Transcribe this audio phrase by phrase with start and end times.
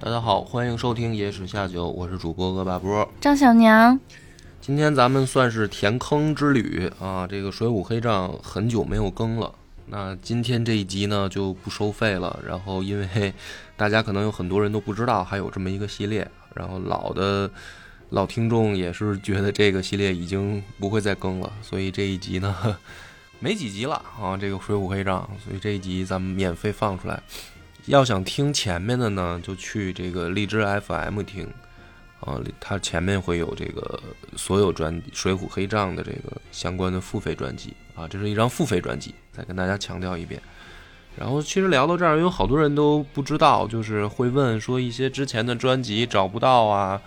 [0.00, 3.06] 大家好，欢迎收听《野史下酒》，我是主播恶霸波。
[3.20, 3.98] 张小娘，
[4.60, 9.52] 今天咱们算是填坑之旅啊，这个《水浒黑账》很久没有更了。
[9.86, 13.34] 那今天这一集呢就不收费了，然后因为
[13.76, 17.50] 大家可能有很多人都不知道还有这么一个系列，然后老的
[18.10, 22.76] 老听众也是觉得这个系列已经不会再更了，所以这一集呢
[23.40, 27.20] 没几集了啊，这个《水浒黑账》，所以这一集咱们免费放出来。
[27.88, 31.48] 要想听前面的呢，就去这个荔枝 FM 听
[32.20, 33.98] 啊，它前面会有这个
[34.36, 40.40] 所有专《水浒黑账》的这个相关的付费专辑啊，这是一张付费专辑，再跟大家强调一遍。
[41.16, 47.00] 然后其实聊到这儿，有好多人都不知道，就是会问说一些之前的专辑找不到啊，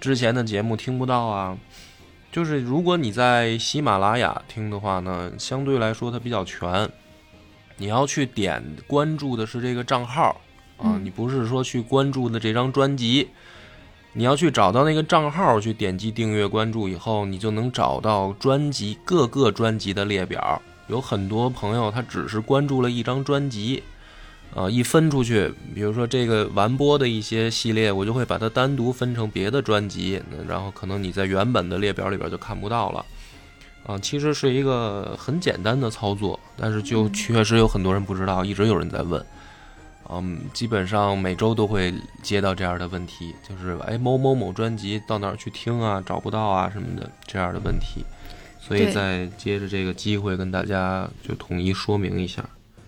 [0.00, 1.58] 之前的节目听不到啊。
[2.32, 6.90] 就是如果你在喜马拉雅听的话呢，相对来说它比较全。
[7.76, 10.40] 你要去点关注的是这个账号
[10.78, 13.28] 啊，你不是说去关注的这张专辑，
[14.12, 20.60] 你要去找到那个账号去点击订阅关注以后，你就能找到专辑各个专辑的列表。
[20.88, 23.82] 有很多朋友他只是关注了一张专辑，
[24.54, 33.04] 啊，一分出去，比如说这个完播的一些系列，我就会把它单独分成别的专辑，然后可能你在原本的列表里边就看不到了。
[33.84, 39.24] 啊，其实是一个很简单的操作，但是就确实有很多人不知道，一直有人在问。
[40.08, 48.04] 嗯，基本上每周都会接到这样的问题，就是哎某某某专辑到哪儿去听啊，找不到啊什么的这样的问题，
[48.60, 52.44] 所以再接着这个机会跟大家就统一说明一下。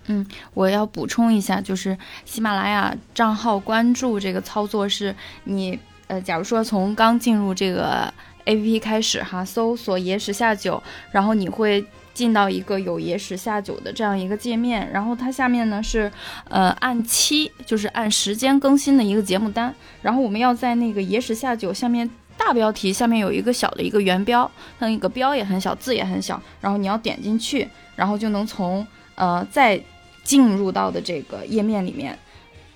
[0.06, 5.78] 嗯，我要补充一下，就是喜马拉雅账号关注这个操作是你
[6.08, 8.12] 呃，假如说从刚进入这个。
[8.44, 16.10] A P P 开始哈，搜索“野史下酒”，然后你会进到一个有“野史下酒”的这样一个界面，然后它下面呢是
[16.50, 27.66] 呃按期，就是按时间更新的一个节目单，然后我们要在那个“野史下酒”下面大标题下面有一个小的一个圆标，它那个标也很小，字也很小，然后你要点进去，
[27.96, 29.80] 然后就能从呃再
[30.22, 32.18] 进入到的这个页面里面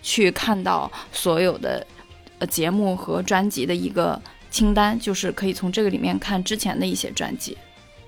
[0.01, 1.87] 去看到所有的
[2.39, 4.19] 呃节目和专辑的一个。
[4.51, 7.57] 清单就是可以从这个里面看之前的一些专辑。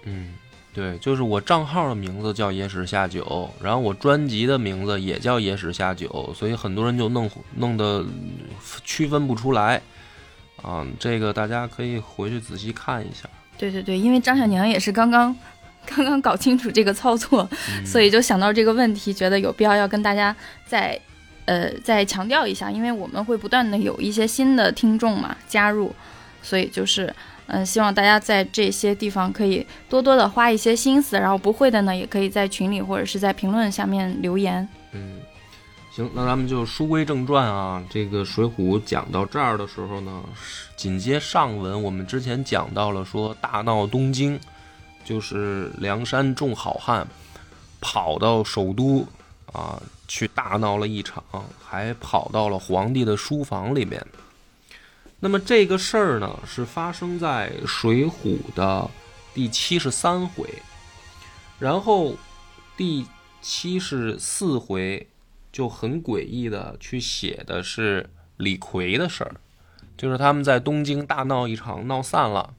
[0.05, 0.35] 嗯，
[0.73, 8.05] 对，就是我账号的名字叫野史下酒，然后我专辑的名字也叫野史下酒，所以很多人就弄弄得
[8.85, 9.81] 区分不出来。
[10.63, 13.29] 啊，这个大家可以回去仔细看一下。
[13.57, 15.35] 对对对，因为张小娘也是刚刚
[15.87, 17.49] 刚刚搞清楚这个操作，
[17.85, 20.35] 所以就想到这个问题，觉得有必要要跟大家
[20.67, 20.99] 再
[21.45, 25.95] 呃再强调一下，因为我们会不断的有一些新的听众嘛加入。
[26.43, 27.15] 所以就是，
[27.47, 34.67] 嗯，希望大家在这些地方可以多多的花一些心思，然后不会的呢，也可以在群里或者是在评论下面留言。
[34.93, 35.21] 嗯，
[35.93, 37.83] 行，那咱们就书归正传啊。
[37.91, 40.23] 这个《水浒》讲到这儿的时候呢，
[40.77, 44.39] 紧接上文，我们之前讲到了说大闹东京，
[45.05, 47.07] 就是梁山众好汉
[47.81, 49.07] 跑到首都
[49.53, 51.23] 啊去大闹了一场，
[51.63, 54.05] 还跑到了皇帝的书房里面。
[55.23, 58.91] 那么这个事儿呢，是发生在《水浒》的
[59.35, 60.49] 第七十三回，
[61.59, 62.17] 然后
[62.75, 63.07] 第
[63.43, 65.07] 七十四回
[65.53, 69.37] 就很诡异的去写的是李逵的事儿，
[69.95, 72.55] 就是他们在东京大闹一场，闹散了，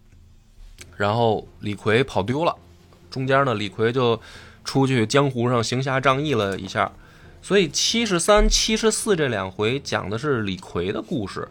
[0.96, 2.56] 然后李逵跑丢了，
[3.10, 4.22] 中间呢李逵就
[4.64, 6.92] 出去江湖上行侠仗义了一下，
[7.42, 11.48] 所以七十三、七十四这两回讲的是李逵的故事。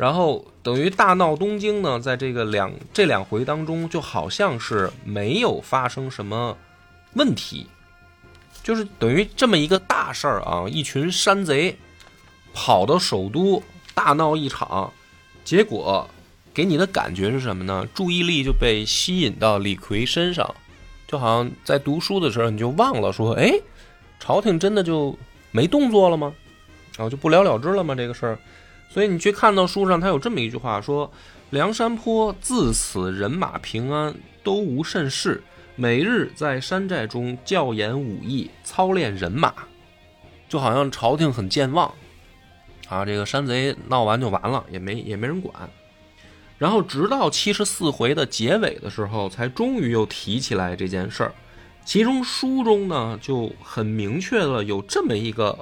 [0.00, 6.56] 然后等于大闹东京呢，在这个两这两回当中，就好像是没有发生什么
[7.12, 7.66] 问题，
[8.62, 11.76] 就是等于这么一个大事儿啊，一群山贼
[12.54, 13.62] 跑到首都
[13.92, 14.90] 大闹一场，
[15.44, 16.08] 结果
[16.54, 17.86] 给你的感觉是什么呢？
[17.94, 20.54] 注意力就被吸引到李逵身上，
[21.06, 23.52] 就好像在读书的时候你就忘了说，哎，
[24.18, 25.14] 朝廷真的就
[25.50, 26.32] 没动作了吗？
[26.96, 27.94] 然后就不了了之了吗？
[27.94, 28.38] 这个事儿。
[28.92, 31.12] 所以你去看到书上，他有这么一句话说
[31.50, 35.40] ：“梁山坡自此人马平安，都无甚事，
[35.76, 39.54] 每日在山寨中教演武艺，操练人马，
[40.48, 41.94] 就好像朝廷很健忘
[42.88, 43.04] 啊。
[43.04, 45.70] 这个山贼闹完就完了，也没也没人管。
[46.58, 51.32] 然后直到七十四回的结尾的时候，才终于又提起来这件事儿。
[51.84, 55.56] 其中书中呢就很明确了有这么一个。”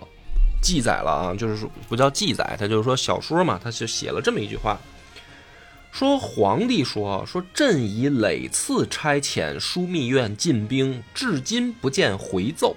[0.60, 4.78] 记载了啊，就是说不叫记载，他就是说小说嘛，他就写了这么一句话，
[5.90, 12.76] 说皇帝说说朕已累次差遣枢密院进兵，至今不见回奏。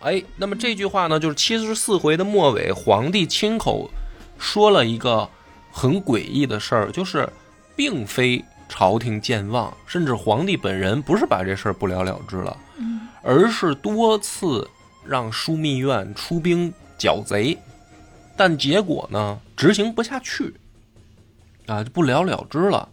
[0.00, 3.90] 哎，那么这句话呢，就是七十四回的末尾，皇帝亲口
[4.38, 5.28] 说了一个
[5.72, 7.28] 很诡异的事儿，就是
[7.74, 14.68] 并非朝廷健忘，甚至皇帝本人不是把这事儿不了了之了，嗯而是多次
[15.06, 17.58] 让枢密院出兵剿贼，
[18.36, 20.54] 但结果呢执行不下去，
[21.66, 22.88] 啊就不了了之了。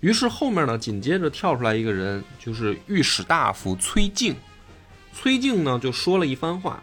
[0.00, 4.36] 于是后面呢，紧接着跳出来一个人，就是御史大夫崔敬。
[5.12, 6.80] 崔敬呢就说了一番话，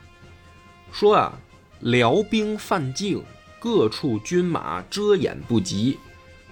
[0.91, 1.39] 说啊，
[1.79, 3.23] 辽兵犯境，
[3.57, 5.97] 各处军马遮掩不及，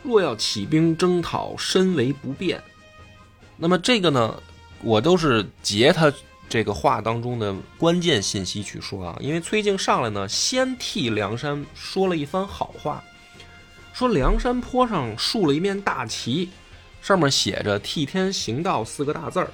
[0.02, 2.62] 若要起兵征讨，深为不便。
[3.58, 4.42] 那么这个呢，
[4.82, 6.10] 我都是截他
[6.54, 13.04] 这个话当中的关键信息去说啊，因为崔敬上来呢，先替梁山说了一番好话，
[13.92, 16.52] 说梁山坡上竖了一面大旗，
[17.02, 19.50] 上面写着“替天行道”四个大字儿，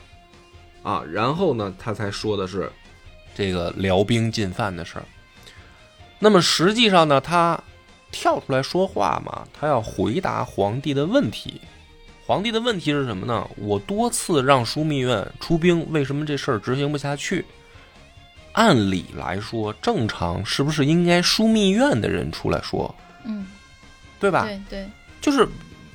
[0.83, 2.69] 啊，然后呢，他才说的是
[3.33, 5.05] 这个辽兵进犯的事儿。
[6.19, 7.57] 那么实际上呢，他
[8.11, 11.61] 跳出来说话嘛，他要回答皇帝的问题。
[12.29, 13.49] 皇帝的问题是什么呢？
[13.55, 17.43] 我多次让枢密院出兵，为什么这事儿执行不下去？
[18.51, 22.93] 按理来说，正常是不是应该枢密院的人出来说，
[23.25, 23.47] 嗯，
[24.19, 24.43] 对吧？
[24.45, 24.87] 对对，
[25.19, 25.47] 就是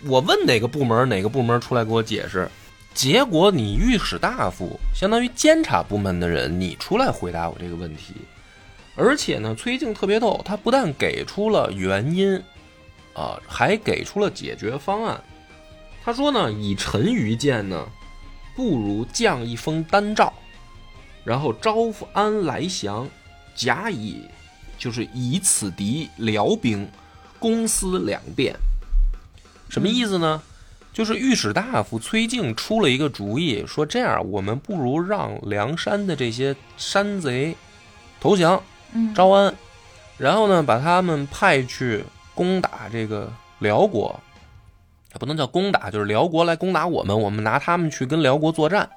[0.06, 2.50] 我问哪个部门，哪个部门出来给我解释，
[2.94, 8.12] 结果你御史大夫，相当于监察部门的人，你出来回答我这个问题，
[8.96, 12.34] 而且呢，崔静特别逗，他不但给出了原因，
[13.12, 15.22] 啊，还给出了解决方案。
[16.04, 17.88] 他说呢，以臣愚见呢，
[18.54, 20.30] 不如降一封单诏，
[21.24, 21.76] 然后招
[22.12, 23.08] 安来降，
[23.54, 24.28] 甲乙
[24.76, 26.86] 就是以此敌辽兵，
[27.38, 28.54] 公私两便。
[29.70, 30.42] 什么意思呢？
[30.92, 37.56] 就是御史大夫崔敬出了一个主意，说这样我们不如让梁山的这些山贼
[38.20, 38.62] 投降
[38.92, 39.52] 嗯，招安，
[40.18, 42.04] 然后呢把他们派去
[42.34, 44.20] 攻打这个辽国，
[45.18, 48.88] 不能叫攻打，就是辽国来攻打我们，我们拿他们去跟辽国作战，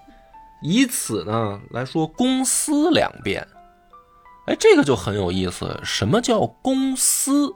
[0.62, 3.48] 以此呢来说公私两便。
[4.48, 5.80] 哎，这个就很有意思。
[5.84, 7.54] 什么叫公私？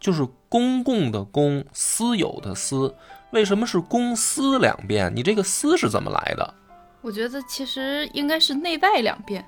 [0.00, 2.94] 就是公共的公，私有的私。
[3.30, 5.14] 为什么是公私两便？
[5.14, 6.54] 你这个私是怎么来的？
[7.02, 9.44] 我觉得其实应该是内外两变。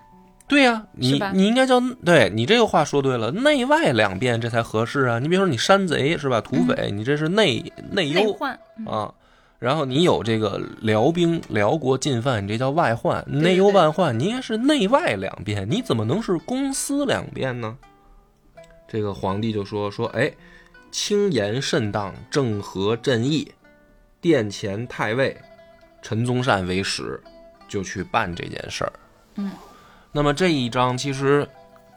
[0.50, 5.20] 对呀、你你应该叫对你这个话说对了，内外两变这才合适啊！
[5.20, 8.36] 你比如说你山贼是吧，土匪，你这是内内忧
[8.84, 9.14] 啊，
[9.60, 17.78] 然后你有这个辽兵辽国进犯，你这叫外患，内忧外患，你应该是内外两变，你怎么能是公私两变呢？
[18.88, 20.32] 这个皇帝就说说，哎，
[20.90, 23.48] 轻言慎当，正合朕意，
[24.20, 25.36] 殿前太尉
[26.02, 27.22] 陈宗善为使，
[27.68, 28.92] 就去办这件事儿。
[29.36, 29.48] 嗯，
[30.12, 31.48] 那么这一章其实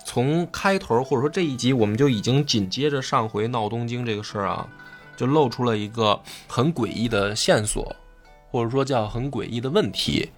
[0.05, 4.67] 从开头或者说这一集，我们就已经紧接着上回闹东京这个事儿啊，
[5.15, 7.95] 就露出了一个很诡异的线索，
[8.51, 10.29] 或者说叫很诡异的问题，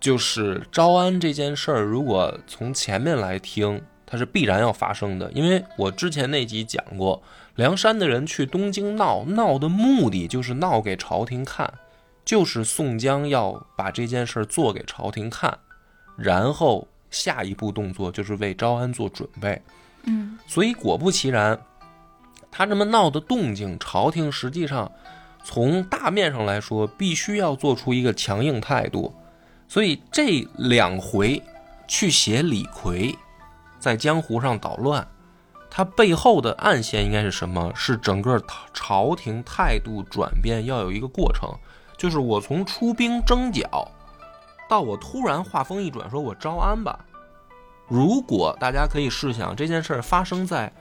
[0.00, 7.22] 就是招安这件事儿，如果从前面来听，它是必然要发生的，因为我之前那集讲过，
[7.56, 11.72] 梁山的人去东京闹，闹的目的就是闹给朝廷看，
[12.24, 15.58] 就是宋江要把这件事儿做给朝廷看，
[16.16, 19.62] 然后下一步动作就是为招安做准备。
[20.04, 21.56] 嗯所以果不其然，
[22.50, 24.90] 他这么闹的动静，朝廷实际上
[25.44, 29.14] 从大面上来说，必须要做出一个强硬态度。
[29.68, 31.40] 所以这两回
[31.86, 33.16] 去写李逵
[33.78, 35.06] 在江湖上捣乱，
[35.70, 37.72] 他背后的暗线应该是什么？
[37.74, 38.42] 是整个
[38.74, 41.48] 朝廷态度转变要有一个过程，
[41.96, 43.90] 就是我从出兵征剿，
[44.72, 47.04] 到我突然话锋一转，说我招安吧。
[47.88, 50.72] 如果大家可以试想这件事儿发生在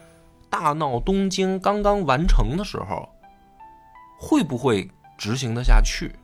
[0.50, 3.10] 大闹东京刚刚完成的时候，
[4.18, 6.16] 会不会执行得下去？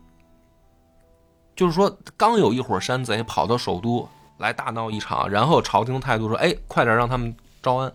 [1.57, 4.07] 就是说，刚有一伙山贼跑到首都
[4.37, 7.91] 来大闹一场，然后朝廷态度说：“哎，快点让他们招安。”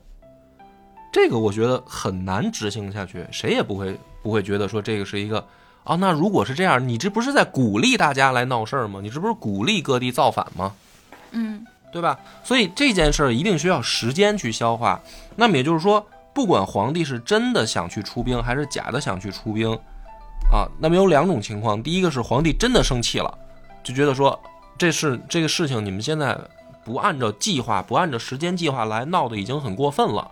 [1.10, 5.46] 这个我觉得很难执行下去，谁也不会不会觉得说这个是一个
[5.84, 5.96] 啊。
[5.96, 9.00] 那如果是这样，你这不是在鼓励大家来闹事儿吗？
[9.02, 10.72] 你这不是鼓励各地造反吗？
[11.32, 12.18] 嗯对吧？
[12.42, 14.98] 所以这件事儿一定需要时间去消化。
[15.36, 19.70] 那么也就是说，不管皇帝是真的想去出兵，还是假的想去出兵，
[20.50, 23.38] 啊，那么有两种情况：第一个是皇帝真的生气了，
[23.84, 24.40] 就觉得说
[24.78, 26.34] 这是这个事情你们现在
[26.82, 30.30] 不按照计划、不按照时间计划来闹的已经很过分了，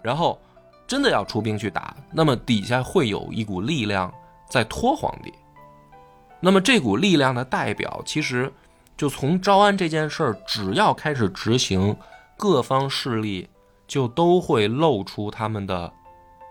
[0.00, 0.40] 然后
[0.86, 4.14] 真的要出兵去打，那么底下会有一股力量
[4.48, 5.32] 在拖皇帝。
[6.40, 8.52] 那么这股力量的代表，其实
[8.96, 11.96] 就从招安这件事儿，只要开始执行，
[12.36, 13.48] 各方势力
[13.86, 15.92] 就都会露出他们的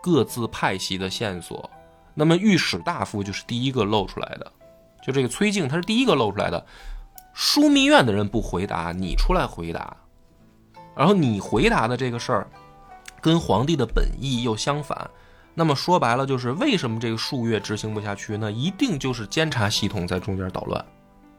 [0.04, 1.70] 各自派系的线索。
[2.13, 4.51] 那么御史大夫就是第一个露出来的，
[5.01, 6.66] 就这个崔静他是第一个露出来的。
[7.36, 9.96] 枢密院的人不回答，你出来回答，
[10.96, 12.48] 然后你回答的这个事儿，
[13.22, 15.10] 跟皇帝的本意又相反。
[15.60, 18.52] 那么说白了，就是为什么这个数月执行不下去呢？
[18.52, 20.86] 一定就是监察系统在中间捣乱，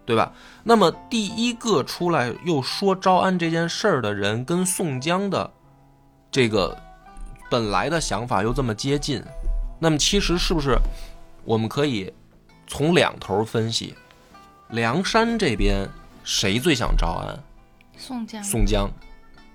[0.05, 0.33] 对吧？
[0.65, 5.49] 那么第一个出来又说招安这件事儿的人，跟宋江的
[6.33, 6.77] 这个
[7.49, 9.23] 本来的想法又这么接近，
[9.79, 10.77] 那么其实是不是
[11.45, 12.13] 我们可以
[12.67, 13.95] 从两头分析？
[14.71, 15.89] 梁山这边
[16.25, 17.39] 谁最想招安？
[17.97, 18.91] 宋江，宋江，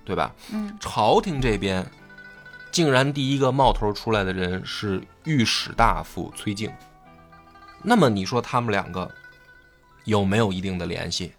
[0.06, 0.34] 对吧？
[0.50, 1.84] 嗯，朝廷这边
[2.74, 6.68] 竟然第一个冒头出来的人是御史大夫崔静。
[7.84, 9.08] 那么你说他们两个
[10.02, 11.32] 有没有一定的联系？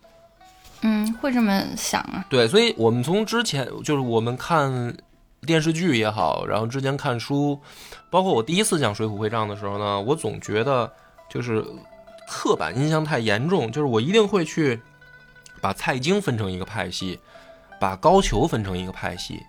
[0.79, 2.25] 嗯，会这么想啊？
[2.29, 4.95] 对，所以我们从之前就是我们看
[5.41, 7.59] 电视剧也好，然后之前看书，
[8.09, 10.89] 包括我第一次讲《水浒会账》的时候呢，我总觉得
[11.29, 11.61] 就是
[12.29, 14.79] 刻板印象太严重，就是我一定会去
[15.59, 17.19] 把蔡京分成一个派系，
[17.77, 19.43] 把高俅分成一个派系，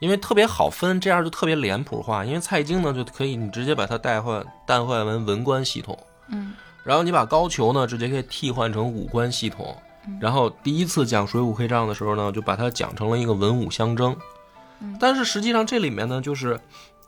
[0.00, 2.24] 因为特别好分，这样就特别脸谱化。
[2.24, 5.98] 因为蔡京呢就可以你直接把它代换代换为文官系统，
[6.28, 9.76] 嗯，然后你把高俅呢直接可以替换成武官系统。
[10.20, 14.14] 然后第一次讲《水浒会账》的时候呢，就把它讲成了一个文武相争。
[15.00, 16.60] 但是实际上这里面呢，就是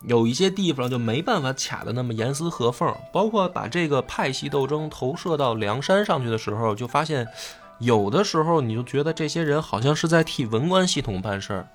[0.07, 7.29] 有一些地方就没办法卡的那么严丝合缝，包括把这个派系斗争投射到梁山上去的时候，就发现
[7.79, 11.69] 有的时候你就觉得这些人好像是在替文官系统办事儿，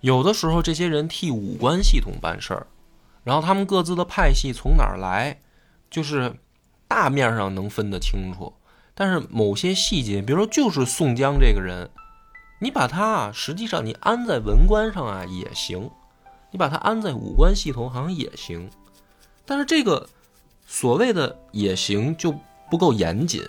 [0.00, 2.66] 有的时候这些人替武官系统办事儿，
[3.24, 5.40] 然后他们各自的派系从哪儿来，
[5.90, 6.34] 就是
[6.88, 8.54] 大面上能分得清楚。
[8.94, 11.90] 但是某些细节，比如说就是宋江这个人，
[12.60, 15.90] 你把他啊，实际上你安在文官上啊也行，
[16.50, 18.70] 你把他安在武官系统好像也行，
[19.46, 20.08] 但是这个
[20.66, 22.34] 所谓的也行就
[22.70, 23.42] 不够严谨，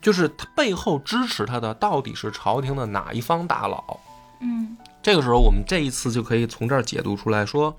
[0.00, 3.98] 就是他背后支持他的到底是朝廷的哪一方大佬？
[4.40, 7.76] 嗯这个时候我们这一次就可以从这儿解读出来说，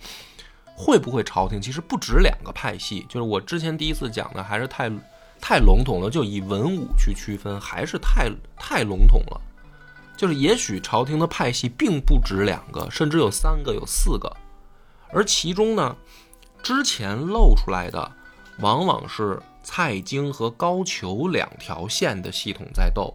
[0.76, 3.06] 会不会朝廷其实不止两个派系？
[3.10, 4.92] 就是我之前第一次讲的还是太。
[5.46, 9.42] 太笼统了，就以文武去区分，还是太太笼统了。
[10.16, 14.34] 就是也许朝廷的派系并不止两个，甚至有三个、有四个，
[15.12, 15.98] 而其中呢，
[16.62, 18.10] 之前露出来的
[18.60, 23.14] 往往是蔡京和高俅两条线的系统在斗。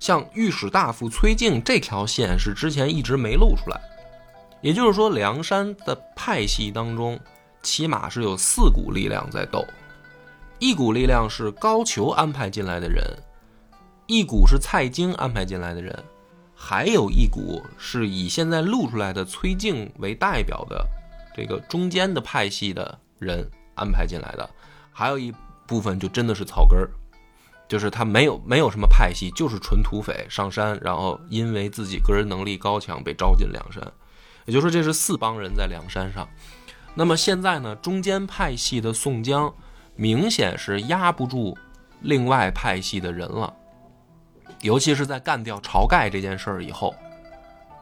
[0.00, 3.78] 像御史大夫崔静这条线是之前一直没露出来，
[4.62, 7.20] 也就是说，梁山的派系当中，
[7.62, 9.64] 起码是有四股力量在斗。
[10.58, 13.04] 一股力量是高俅安排进来的人，
[14.06, 15.96] 一股是蔡京安排进来的人，
[16.54, 20.86] 还有一股是以现在露出来的崔静为代表的
[21.36, 24.48] 这个中间的派系的人安排进来的，
[24.92, 25.32] 还有一
[25.66, 26.90] 部分就真的是草根儿，
[27.70, 33.82] 就是他没有没有什么派系，就是纯土匪上山，然后因为自己个人能力高强被招进梁山，
[34.44, 36.28] 也就是说这是四帮人在梁山上。
[36.94, 39.50] 那么现在呢，中间派系的宋江。
[39.96, 41.58] 明显是压不住
[42.00, 43.52] 另外派系的人了，
[44.62, 46.94] 尤其是在干掉晁盖这件事儿以后，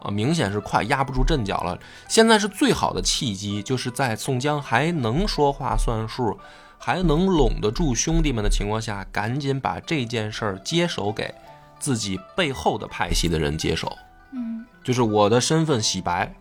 [0.02, 1.78] 啊，明显是快压不住阵脚了。
[2.08, 6.36] 现在是最好的契机，就是在宋江还能说话算数，
[6.78, 11.34] 还能拢得住兄弟们的情况下，赶紧把这件事儿接手给
[11.78, 13.96] 自己背后的派系的人接手。
[14.32, 16.32] 嗯，就是我的身份洗白，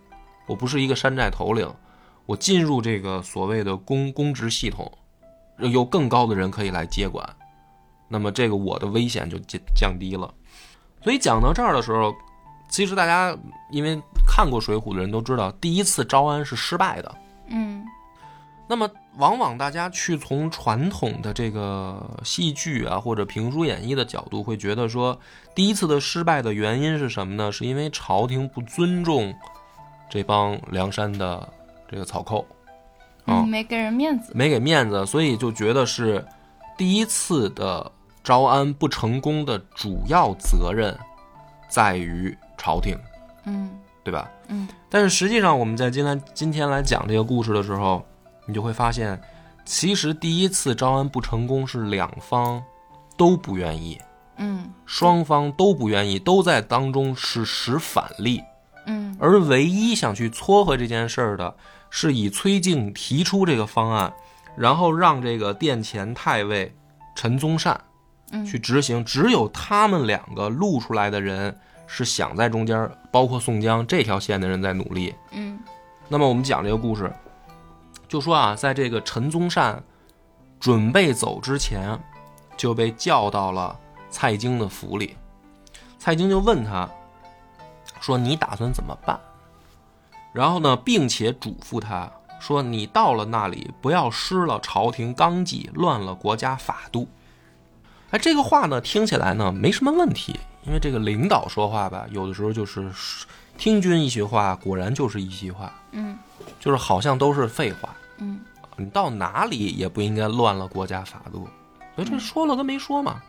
[0.46, 1.68] 我不是一个山寨头领，
[2.26, 4.90] 我进入这个所谓的公公职系统。
[5.58, 7.28] 有更高的人可以来接管，
[8.06, 10.32] 那么这个我的危险就降降低了。
[11.02, 12.14] 所以讲到这儿的时候，
[12.70, 13.36] 其实大家
[13.72, 17.14] 因为看过《水浒》的人都知道，第一次招安是失败的。
[17.48, 17.84] 嗯，
[18.68, 25.18] 那么往往大家去从传统的这个戏剧啊或者评书演绎的角度，会觉得说，
[25.54, 27.50] 第一次的失败的原因是什么呢？
[27.50, 29.34] 是因为朝廷不尊重
[30.10, 31.48] 这帮梁山的
[31.90, 32.46] 这个草寇。
[33.26, 36.24] 嗯，没给人面子，没给面子，所以就觉得是
[36.76, 37.90] 第一次的
[38.22, 40.96] 招安不成功的主要责任
[41.68, 42.98] 在于朝廷，
[43.44, 43.70] 嗯，
[44.04, 44.30] 对吧？
[44.48, 48.02] 嗯，但是实际上我们在今天今天来讲这个故事的时候，
[48.48, 49.20] 你就会发现，
[49.64, 52.60] 其实第一次招安不成功是两方
[53.16, 54.00] 都不愿意，
[54.38, 58.42] 嗯，双方都不愿意，都在当中是使反力，
[58.86, 61.54] 嗯，而唯一想去撮合这件事儿的。
[61.90, 64.12] 是以崔静提出这个方案，
[64.54, 66.70] 然后让这个殿前太尉
[67.16, 67.80] 陈宗善
[68.46, 69.02] 去执行。
[69.02, 75.14] 只有他们两个露出来的人是想在中间，包括宋江这条线的人在努力。
[75.30, 75.58] 嗯，
[76.10, 77.10] 那么我们讲这个故事，
[78.08, 79.82] 就说啊，在这个陈宗善
[80.58, 82.00] 准备走之前，
[82.56, 83.78] 就被叫到了
[84.10, 85.16] 蔡京的府里。
[85.98, 86.88] 蔡京就问他，
[88.00, 89.20] 说：“你打算怎么办？”
[90.32, 92.10] 然后呢，并且嘱咐他
[92.40, 97.08] 说：“你到了那里，不要失了朝廷纲纪，乱了国家法度。”
[98.10, 102.90] 哎，这个话呢，听起来呢没什么问题，因为这个领导说话吧，有的时候就是
[103.58, 106.16] 听君一席话，果然就是一席话，嗯
[106.60, 107.94] 就是好像都是废话。
[108.18, 108.40] 嗯
[108.76, 111.48] 你到哪里也不应该乱了国家法度，
[111.96, 113.20] 所以这说了跟没说嘛。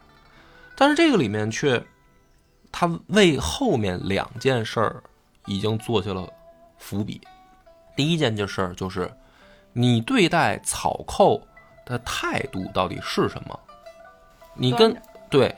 [0.75, 1.83] 但是这个里面却，
[2.71, 5.03] 他为后面两件事儿
[5.47, 6.31] 已经做下了
[6.77, 7.19] 伏笔。
[7.95, 9.11] 第一件就事儿就是，
[9.73, 11.41] 你对待草寇
[11.83, 13.59] 的态度到底是什么？
[14.53, 14.95] 你跟
[15.31, 15.53] 对，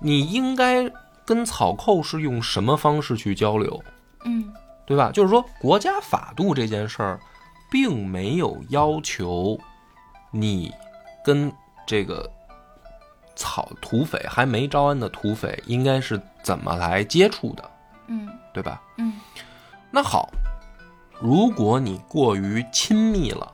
[0.00, 0.90] 你应该
[1.24, 3.80] 跟草寇是用什么方式去交流？
[4.26, 4.52] 嗯
[4.86, 5.10] 对吧？
[5.10, 7.18] 就是说，国家法度这件事儿，
[7.70, 9.58] 并没有要求
[10.30, 10.72] 你
[11.24, 11.52] 跟
[11.84, 12.30] 这个
[13.34, 17.70] 草土匪还没招安的土匪应该是怎么来接触的，
[18.06, 18.80] 嗯对吧？
[18.98, 19.12] 嗯
[19.90, 20.30] 那好，
[21.20, 23.52] 如果你过于亲密了，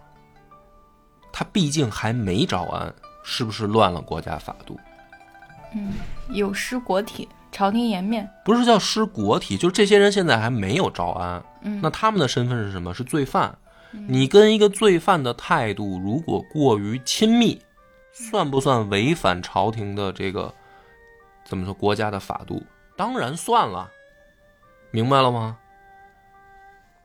[1.32, 2.92] 他毕竟还没招安，
[3.24, 4.78] 是不是乱了国家法度？
[5.74, 5.94] 嗯，
[6.28, 8.28] 有失国体，朝廷颜面。
[8.44, 12.92] 不是叫失国体，就是这些人现在还没有招安，嗯那他们的身份是什么？
[12.92, 13.56] 是罪犯。
[14.08, 17.60] 你跟一个罪犯的态度如果过于亲密，
[18.10, 20.52] 算不算违反朝廷的这个
[21.44, 22.62] 怎么说国家的法度？
[22.96, 23.90] 当然算了，
[24.90, 25.58] 明白了吗？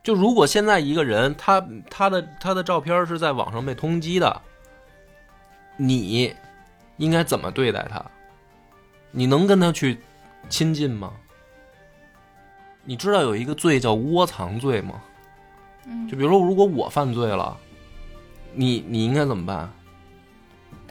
[0.01, 4.41] 就如果现在一个人他他的他的照片是在网上被通缉的，
[5.75, 6.33] 你
[6.95, 8.01] 应该怎么对待他？
[9.11, 9.99] 你能跟他去
[10.49, 11.13] 亲近吗？
[12.83, 15.01] 你知道有一个罪叫窝藏罪吗？
[15.85, 17.57] 嗯就比如说，如果我犯罪了，
[18.53, 19.71] 你你应该怎么办？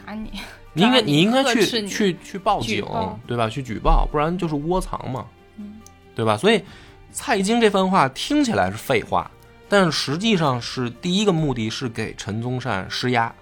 [0.05, 0.31] 打你。
[0.73, 2.85] 你应该你你应该去去去报警，
[3.27, 3.49] 对吧？
[3.49, 5.81] 去举报，不然就是窝藏嘛，嗯
[6.15, 6.37] 对吧？
[6.37, 6.63] 所以
[7.11, 9.31] 蔡京这番话听起来是废话，
[9.71, 13.35] 但是实际上是第一个目的是给陈宗善施压，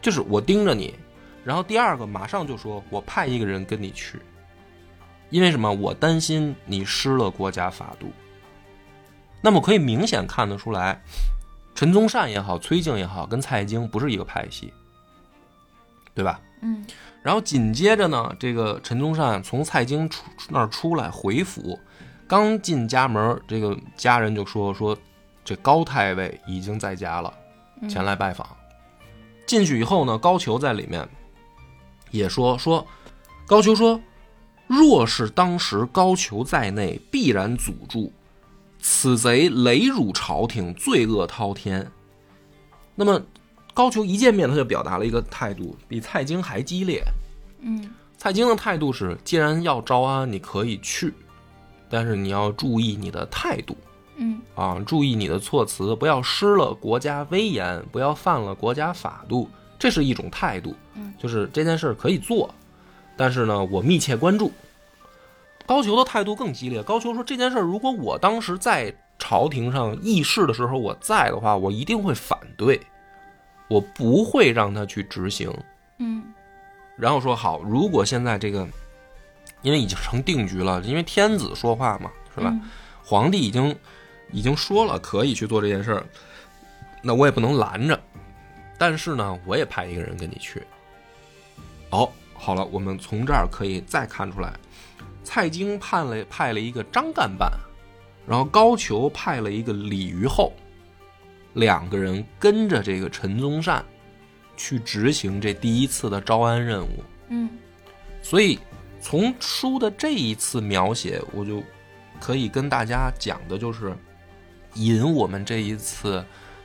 [0.00, 0.94] 就是我盯着你，
[1.44, 4.18] 然后第二个马上就说我派一个人跟你去，
[5.34, 5.68] 因为什么？
[5.72, 8.06] 我担心你失了国家法度。
[9.40, 11.02] 那么可以明显看得出来，
[11.74, 14.72] 陈宗善也好，崔静也好，跟蔡京不是一个派系，
[16.14, 16.40] 对吧？
[16.60, 16.86] 嗯
[17.20, 21.76] 然后紧接着呢，这个陈宗善从蔡京出那儿出来回府，
[22.28, 24.96] 刚进家门，这个家人就说说
[25.44, 27.34] 这高太尉已经在家了，
[27.80, 28.46] 嗯前来拜访。
[29.48, 31.08] 进去以后呢，高俅在里面
[32.12, 32.86] 也说说，
[33.48, 34.00] 高俅说，
[34.66, 38.12] 若是当时高俅在内，必然阻住。
[38.80, 41.90] 此贼累辱朝廷，罪恶滔天。
[42.94, 43.20] 那么
[43.72, 47.02] 高俅一见面，他就表达了一个态度，比蔡京还激烈。
[47.60, 51.12] 嗯蔡京的态度是，既然要招安，你可以去，
[51.90, 53.76] 但是你要注意你的态度
[54.16, 59.48] 嗯啊，注意你的措辞，不要失了国家威严，不要犯了国家法度，
[59.78, 60.74] 这是一种态度。
[60.94, 62.54] 嗯，就是这件事儿可以做，
[63.16, 64.52] 但是呢，我密切关注。
[65.66, 66.82] 高俅的态度更激烈。
[66.82, 72.80] 高俅说：“这件事儿，如果我当时在朝廷上议事的时候我在的话，我一定会反对，
[73.68, 75.50] 我不会让他去执行。”
[75.98, 76.22] 嗯
[76.96, 78.68] 然后说好，如果现在这个，
[79.62, 82.50] 因为已经成定局了，因为天子说话嘛，是吧？
[82.52, 82.62] 嗯
[83.06, 83.76] 皇帝已经
[84.32, 86.06] 已经说了可以去做这件事儿，
[87.02, 88.00] 那我也不能拦着。
[88.78, 90.62] 但是呢，我也派一个人跟你去。
[91.90, 92.10] 哦，
[92.44, 94.52] 好了，我们从这儿可以再看出来，
[95.22, 97.50] 蔡京派了派了一个张干办，
[98.28, 100.52] 然后高俅派了一个李虞候，
[101.54, 103.82] 两个人跟着这个陈宗善
[104.58, 107.02] 去执行这第一次的招安任务。
[107.28, 107.48] 嗯
[108.20, 108.58] 所以
[109.00, 111.62] 从书的这一次描写，我就
[112.20, 113.96] 可以跟大家讲的就是，
[114.74, 116.22] 引我们这一次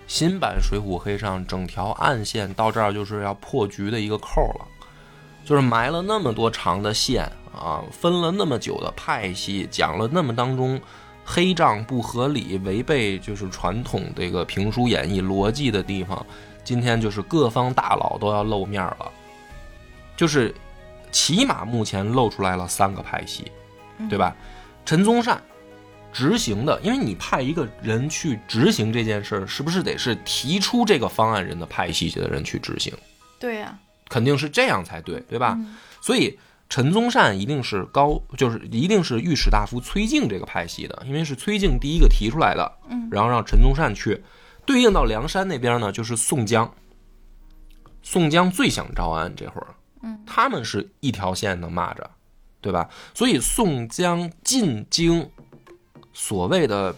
[0.07, 4.67] 新版《水浒黑上》整条暗线到这儿就是要破局的一个扣了，
[5.49, 10.79] 就是埋了那么多长的线啊，分了那么久的派系，讲了那么当中
[11.25, 16.23] 黑账不合理、违背就是传统这个评书演绎逻辑的地方，
[16.63, 19.11] 今天就是各方大佬都要露面了，
[20.15, 20.53] 就是
[21.11, 23.51] 起码目前露出来了三个派系，
[24.07, 24.35] 对吧？
[24.85, 25.41] 陈宗善
[26.13, 32.93] 执行的，因为你派一个人去执行这件事儿，是不是得是提出这个方案人的派系的人去执行？
[33.39, 33.75] 对呀、
[34.09, 35.55] 肯定是这样才对，对吧？
[35.57, 36.37] 嗯所以
[36.69, 44.23] 陈宗善一定是高，就是一定是御史大夫崔静这个派系的，因为是崔静第一个提出来的，嗯然后让陈宗善去
[44.65, 46.73] 对应到梁山那边呢，就是宋江。
[48.01, 49.67] 宋江最想招安，这会儿，
[50.03, 52.03] 嗯，他们是一条线的蚂蚱，
[52.61, 52.89] 对吧？
[53.13, 55.29] 所以宋江进京，
[56.13, 56.95] 所谓的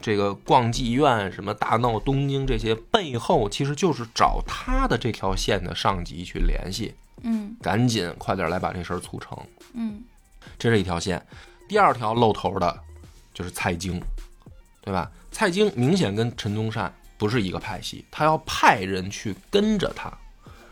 [0.00, 9.36] 这个逛妓院、什么大闹东京这些，背后其实就是找他的这条线的上级去联系，嗯赶紧快点来把这事儿促成。
[9.74, 10.02] 嗯
[10.58, 11.24] 这是一条线。
[11.68, 12.80] 第二条露头的，
[13.32, 14.02] 就是蔡京，
[14.80, 15.10] 对吧？
[15.30, 20.12] 蔡京明显跟陈宗善不是一个派系，他要派人去跟着他，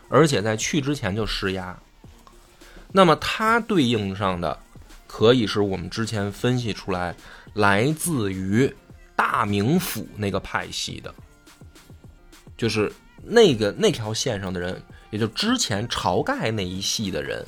[0.09, 1.77] 而且在去之前就施压。
[2.91, 4.59] 那么他对应上的，
[5.07, 7.15] 可以是我们之前分析出来，
[7.53, 8.75] 来自于
[9.19, 11.13] 大名府那个派系的，
[12.55, 12.89] 就是
[13.21, 17.45] 那个那条线上的人，也就之前晁盖那一系的人，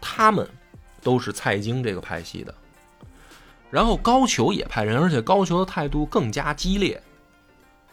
[0.00, 0.48] 他们
[1.02, 2.54] 都是蔡京这个派系的。
[3.72, 7.02] 然后高俅也派人，而且高俅的态度更加激烈。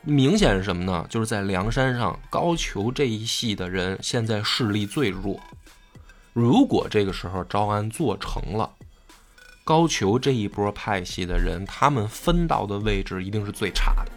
[0.04, 1.08] 明显是什么呢？
[1.10, 5.40] 就是在梁山上，高俅这一系的人现在势力最弱。
[6.34, 8.72] 如果这个时候招安做成了，
[9.64, 14.12] 高俅这一波派系的人，他们分到的位置一定是最差的。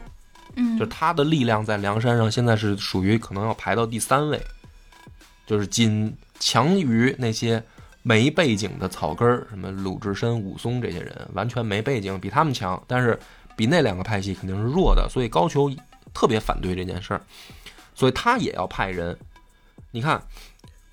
[0.56, 4.40] 嗯，就是他的力量在梁山上现在是属于可能要排到第三位，
[5.46, 7.62] 就是仅强于那些
[8.02, 13.18] 没背景的草根儿，什么鲁智深、武松这些人，完全没背景，比他们强，但是
[13.56, 15.76] 比那两个派系肯定是弱的，所以高俅
[16.14, 17.20] 特别反对这件事儿，
[17.94, 19.16] 所以他也要派人。
[19.90, 20.22] 你看，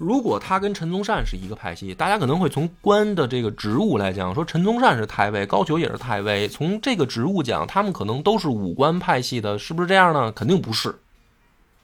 [0.04, 6.48] 如果他跟陈宗善是一个派系，大家可能会从官的这个职务来讲，说陈宗善是太尉，高俅也是太尉。
[6.50, 10.30] 从这个职务讲，他们可能都是武官派系的，是不是这样呢？
[10.34, 10.94] 肯定不是，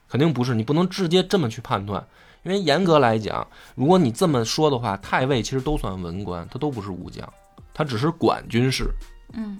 [0.09, 0.53] 肯定不是。
[0.53, 2.05] 你不能直接这么去判断，
[2.43, 7.27] 因为严格来讲，如果你这么说的话，太尉其实都算文官，他都不是武将，
[7.73, 8.89] 他只是管军事。
[9.33, 9.57] 嗯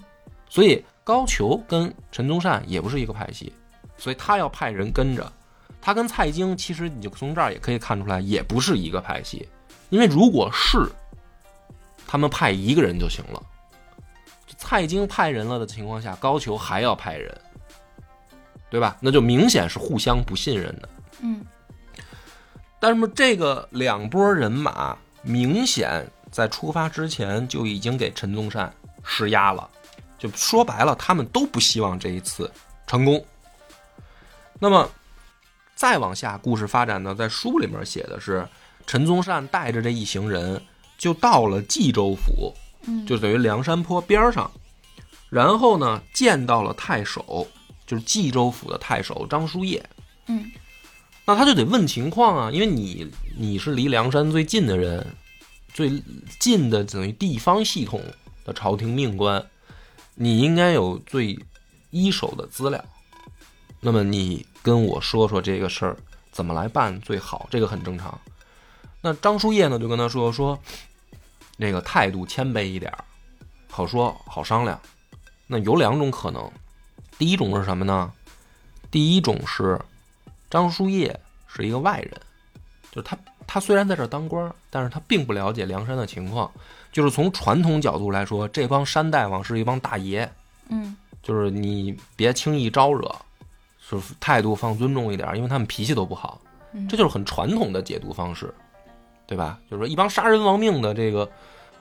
[0.50, 3.54] 所以高俅跟陈宗善也不是一个派系，
[3.98, 5.32] 所以他要派人跟着。
[5.82, 9.48] 他跟蔡京其实你就从这儿也可以看出来，也不是一个派系。
[9.90, 10.88] 因为如果是，
[12.08, 13.42] 他们派一个人就行了。
[14.58, 17.42] 蔡京派人了的情况下，高俅还要派人，
[18.70, 18.98] 对吧？
[19.00, 20.90] 那就明显是互相不信任的。
[21.22, 21.46] 嗯
[22.82, 29.70] 但是这个两拨人马明显在出发之前就已经给陈宗善施压了，
[30.18, 32.50] 就说白了，他们都不希望这一次
[32.88, 33.26] 成功。
[34.60, 34.90] 那么
[35.80, 38.46] 再往下，故事发展呢，在书里面写的是
[38.86, 40.62] 陈宗善带着这一行人
[40.98, 44.52] 就到了冀州府，嗯，就等于梁山坡边上，
[45.30, 47.48] 然后呢见到了太守，
[47.88, 49.82] 就是冀州府的太守张叔夜。
[50.28, 50.52] 嗯
[51.24, 55.08] 那他就得问情况啊，因为你你是离梁山最近的人，
[55.74, 56.04] 最
[56.42, 58.04] 近的等于地方系统
[58.44, 59.42] 的朝廷命官，
[60.16, 61.40] 你应该有最
[61.90, 62.84] 一手的资料。
[63.80, 65.98] 那么你跟我说说这个事儿
[66.32, 68.20] 怎么来办最好，这个很正常。
[69.02, 70.60] 那张叔夜呢就跟他说说，
[71.58, 73.04] 那个态度谦卑一点儿，
[73.70, 74.80] 好说好商量。
[75.48, 76.52] 那有两种可能，
[77.18, 78.12] 第一种是什么呢？
[78.92, 79.80] 第一种是
[80.50, 82.12] 张叔夜是一个外人，
[82.92, 83.18] 就是他
[83.48, 86.52] 他虽然在这儿当官儿，但是他并不了解梁山的情况。
[86.92, 90.30] 就是从传统角度来说，这帮山大王是一帮大爷，
[90.70, 93.16] 嗯就是你别轻易招惹，
[93.90, 96.40] 就是态度放尊重一点，因为他们脾气都不好。
[96.74, 98.54] 嗯这就是很传统的解读方式，
[99.26, 99.60] 对吧？
[99.70, 101.28] 就是说一帮杀人亡命的这个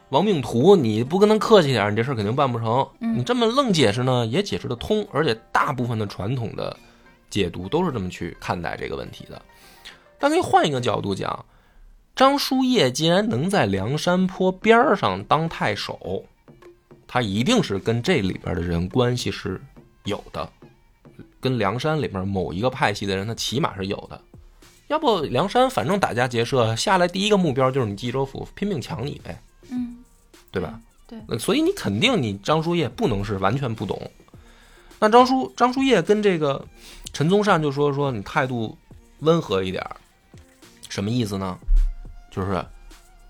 [0.09, 2.89] 亡命徒，你不跟他客气点，你这事儿肯定办不成。
[3.01, 6.75] 嗯你这么愣解释呢，也解释得通，而且大部分的传统的
[7.29, 9.43] 解读都是这么去看待这个问题的。
[10.19, 11.45] 但可以换一个角度讲，
[12.17, 16.25] 张叔夜既然能在梁山坡边上当太守，
[17.07, 19.61] 他一定是跟这里边的人关系是
[20.05, 20.51] 有的，
[21.41, 24.21] 跟梁山里边某一个派系的人，他起码是有的。
[24.89, 29.99] 要不梁山反正打家劫舍，下来第一个目标就是你冀州府，拼命抢你呗，嗯，
[30.51, 30.81] 对吧？
[31.07, 34.11] 对，那所以你肯定你张叔夜不能是完全不懂。
[34.99, 36.65] 那张叔张叔夜跟这个
[37.13, 38.77] 陈宗善就说说你态度
[39.21, 39.87] 温和一点，
[40.89, 41.57] 什么意思呢？
[42.31, 42.65] 就是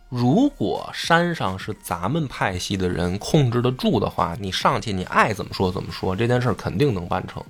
[0.08, 7.44] 如果山上是咱们派系的人控制得住的话，你上去你爱怎么说怎么说，这件事儿肯定能办成。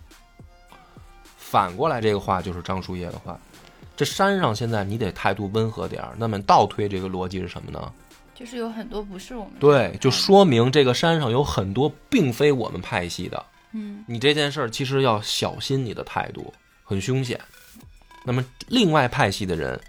[1.50, 3.38] 反过来，这个话就是张树叶的话。
[3.96, 7.92] 这山上现在你得态度温和点儿，那么倒推这个逻辑是什么呢？
[8.34, 13.44] 就是有很多不是我们对，就说明这个山上有很多并非我们派系的。
[13.72, 17.40] 嗯你这件事儿其实要小心你的态度，很凶险。
[18.24, 19.80] 那么另外派系的人，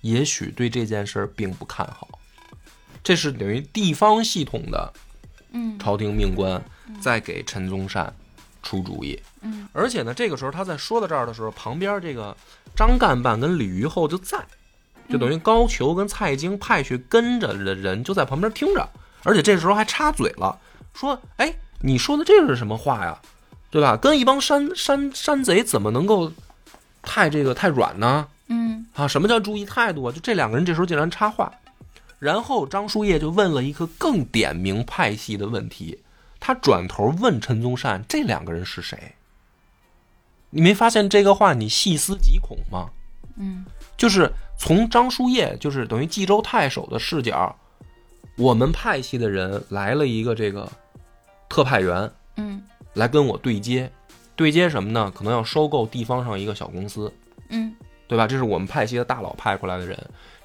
[0.00, 2.08] 也许对这件事儿并不看好。
[3.02, 4.92] 这是等于地方系统的
[5.52, 6.62] 嗯朝廷命官
[7.00, 8.14] 在给陈宗善
[8.68, 9.18] 出主意。
[9.40, 12.36] 嗯而且呢，这个时候他在说到这儿的时候，旁边这个
[12.76, 14.38] 张干办跟李虞后就在，
[15.08, 18.86] 就等于高俅跟蔡京派去跟着的人就在旁边听着，
[19.24, 20.58] 而且这时候还插嘴了，
[20.92, 23.18] 说：“哎，你说的这是什么话呀？
[23.70, 23.96] 对吧？
[23.96, 26.30] 跟一帮山山山贼怎么能够
[27.02, 28.28] 太这个太软呢？
[28.48, 30.12] 嗯啊，什么叫注意态度啊？
[30.12, 31.52] 就这两个人这时候竟然插话，
[32.18, 35.98] 然后张叔夜就问了一个更点名派系的问题，
[36.48, 38.98] 他转头问陈宗善：“这两个人是谁？”
[40.48, 42.88] 你没发现这个话你细思极恐吗？
[43.36, 43.66] 嗯
[43.98, 47.54] 就是从张叔夜，就是等于冀州太守的视角，
[48.38, 50.66] 我们派系的人来了一个这个
[51.50, 52.62] 特派员嗯
[52.94, 53.92] 来跟我对接，
[54.34, 55.12] 对接什么呢？
[55.14, 57.12] 可能要收购地方上一个小公司，
[57.50, 57.74] 嗯
[58.06, 58.26] 对吧？
[58.26, 59.94] 这是我们派系的大佬派过来的人。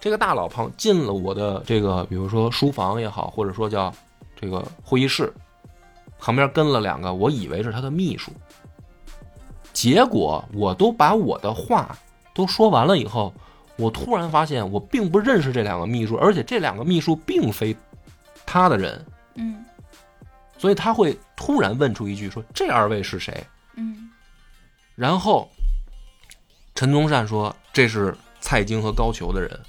[0.02, 3.94] 这个大佬旁进了我的这个，比如说书房也好，或者说叫
[4.36, 5.34] 这个会议室，
[6.24, 8.32] 旁边跟了两个，我以为是他的秘书。
[9.74, 11.94] 结果我都把我的话
[12.34, 13.34] 都说完了以后，
[13.76, 17.76] 我突然发现我并不认识这两个秘书，而且这两个秘书并非
[18.46, 19.06] 他的人，
[19.36, 19.66] 嗯
[20.58, 24.10] 所以他会突然问出一句说：“这二位是谁？”嗯
[24.96, 25.52] 然后
[26.74, 29.60] 陈宗善说这是蔡京和高俅的人。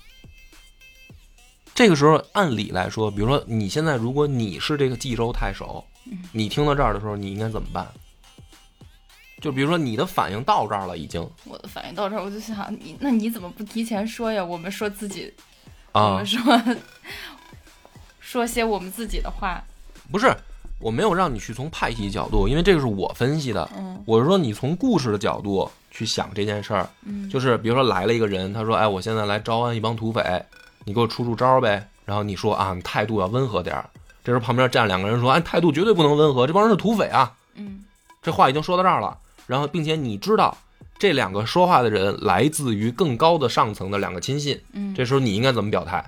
[1.75, 5.85] 这个时候，按理来说，比如说你现在如果你是这个冀州太守，
[6.33, 7.87] 你听到这儿的时候，你应该怎么办？
[9.41, 14.43] 就比如说你的反应到这儿了，已经我的反应到这儿，我就想你，那你怎么不提前说呀？
[14.43, 15.33] 我们说自己，
[15.93, 16.63] 我啊们，说
[18.21, 19.63] 说些我们自己的话。
[20.11, 20.35] 不是，
[20.79, 30.43] 我没有让你去从派系角度，因为这个是我分析的，嗯我是说你从故事的角度去想这件事儿，嗯就是比如说来了一个人，他说：“哎，我现在来招安一帮土匪，
[30.85, 33.91] 你给我出出招呗。”然后你说啊，你态度要温和点儿。
[34.25, 37.33] 这时候旁边站两个人说：“哎，态度绝对不能温和，这帮人是土匪啊。
[37.55, 37.85] 嗯”
[38.23, 39.17] 这话已经说到这儿了。
[39.47, 40.57] 然后，并且你知道
[40.99, 46.03] 这两个说话的人来自于更高的上层的两个亲信，嗯，这时候你应该怎么表态？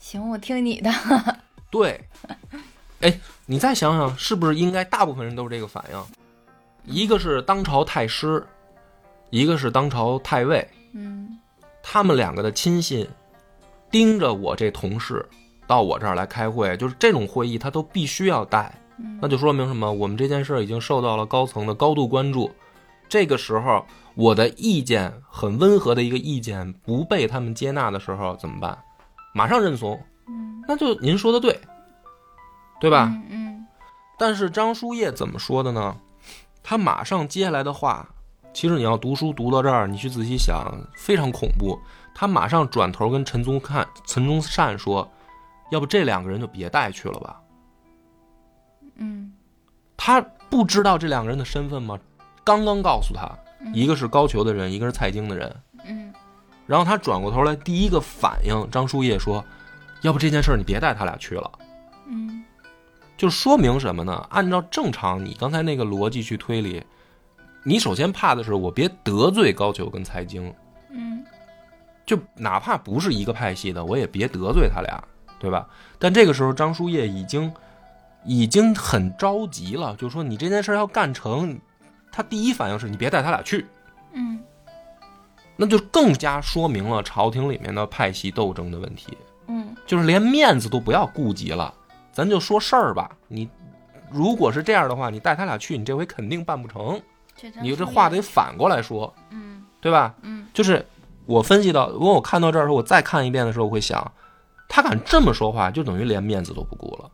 [0.00, 0.90] 行，我听你的。
[1.70, 2.00] 对，
[3.00, 6.02] 哎，你再想想，是不是应该大部分人都是这个反应？
[6.86, 8.42] 一个是当朝太师，
[9.28, 11.38] 一个是当朝太尉，嗯
[11.82, 13.06] 他们两个的亲信
[13.90, 15.24] 盯着我这同事
[15.72, 19.90] 到我这儿来开会，就是这种会议他都必须要带，嗯那就说明什么？
[19.90, 22.50] 我们这件事儿已经受到了高层的高度关注。
[23.08, 28.76] 这个时候，我的意见很温和的一个意见不被他们接纳的时候怎么办？
[29.32, 31.58] 马上认怂，嗯，那就您说的对，
[32.78, 33.08] 对吧？
[33.10, 33.66] 嗯嗯
[34.18, 35.96] 但是张书夜怎么说的呢？
[36.62, 38.06] 他马上接下来的话，
[38.52, 41.78] 其实你要读书读到这儿，你去仔细想，非常恐怖。
[42.14, 45.10] 他马上转头跟陈宗看陈宗善说
[45.72, 47.40] ：“要不这两个人就别带去了吧。
[48.96, 49.32] 嗯”
[49.96, 51.98] 他不知道这两个人的身份吗？
[52.44, 53.26] 刚刚告诉他，
[53.60, 55.56] 嗯一个是高俅的人，一个是蔡京的人。
[55.86, 56.12] 嗯
[56.66, 59.44] 然后他转过头来，第一个反应，张叔夜说
[60.02, 61.50] ：“要不这件事儿你别带他俩去了。”
[62.06, 62.44] 嗯
[63.16, 64.26] 就说明什么呢？
[64.30, 66.84] 按照正常你刚才那个逻辑去推理，
[67.62, 70.52] 你首先怕的是我别得罪高俅跟蔡京，
[70.90, 71.24] 嗯
[72.04, 75.02] 就哪怕不是一个派系的，我也别得罪他俩，
[75.42, 75.66] 对吧？
[75.98, 77.52] 但这个时候张叔夜已经
[78.24, 81.58] 已经很着急了，就说你这件事要干成，
[82.12, 83.66] 他第一反应是你别带他俩去，
[84.12, 84.38] 嗯
[85.56, 89.18] 那就更加说明了朝廷里面的派系斗争的问题。
[89.48, 91.74] 嗯就是连面子都不要顾及了，
[92.12, 93.10] 咱就说事儿吧。
[93.26, 93.48] 你
[94.10, 97.00] 如果是这样的话，你带他俩去，你这回肯定办不成。
[97.60, 100.14] 你这话得反过来说，嗯对吧？
[100.22, 100.86] 嗯就是
[101.26, 104.12] 我分析到，如果我看到这儿的时候，我再看一遍的时候，我会想，
[104.74, 107.10] 他敢这么说话，就等于连面子都不顾了。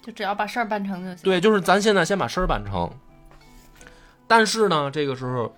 [0.00, 1.24] 就只要把事儿办成就行。
[1.24, 2.88] 对，就是咱现在先把事儿办成。
[4.28, 5.52] 但是呢，这个时候，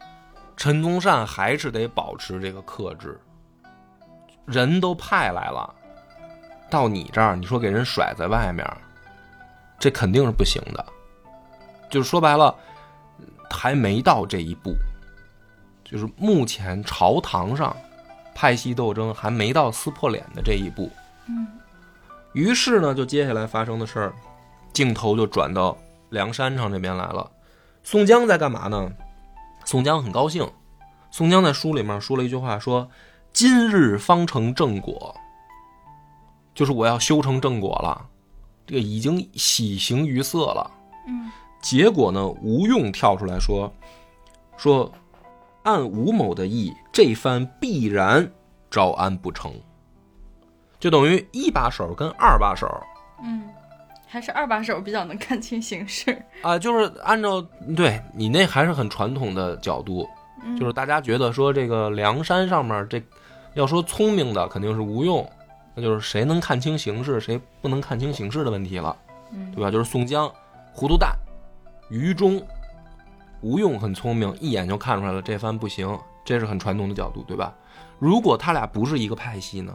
[0.56, 3.20] 陈宗善还是得保持这个克制。
[4.46, 5.74] 人都派来了，
[6.70, 8.66] 到你这儿，你说给人甩在外面，
[9.78, 10.82] 这肯定是不行的。
[11.90, 12.56] 就是说白了，
[13.50, 14.74] 还没到这一步。
[15.84, 17.76] 就是目前朝堂上
[18.34, 20.90] 派系斗争还没到撕破脸的这一步。
[21.28, 21.46] 嗯
[22.32, 24.14] 于是呢，就接下来发生的事儿，
[24.72, 25.76] 镜头就转到
[26.10, 27.28] 梁山上这边来了。
[27.82, 28.92] 宋江在干嘛呢？
[29.64, 30.48] 宋江很高兴。
[31.10, 32.88] 宋江在书里面说了一句话，说
[33.34, 35.12] ：“今日方成正果，
[36.54, 38.06] 就是我要修成正果了，
[38.64, 40.70] 这个已经喜形于色了。”
[41.08, 43.72] 嗯结果呢，吴用跳出来说
[44.56, 44.90] ：“说
[45.64, 48.30] 按吴某的意，这番必然
[48.70, 49.52] 招安不成。”
[50.80, 52.66] 就等于一把手跟二把手
[53.22, 53.42] 嗯，
[54.06, 56.20] 还是二把手比较能看清形势。
[56.40, 57.40] 啊，就是按照
[57.76, 60.08] 对你那还是很传统的角度，
[60.42, 63.02] 嗯就是大家觉得说这个梁山上面这
[63.52, 65.30] 要说聪明的肯定是吴用，
[65.74, 68.96] 那就是谁能看清形势，谁不能看清形势的问题了，
[69.32, 69.70] 嗯对吧？
[69.70, 70.32] 就是宋江
[70.72, 71.14] 糊涂蛋，
[71.90, 72.42] 于忠、
[73.42, 75.86] 吴用很聪明，一眼就看出来了这番不行，
[76.24, 77.54] 这是很传统的角度，对吧？
[77.98, 79.74] 如果他俩不是一个派系呢？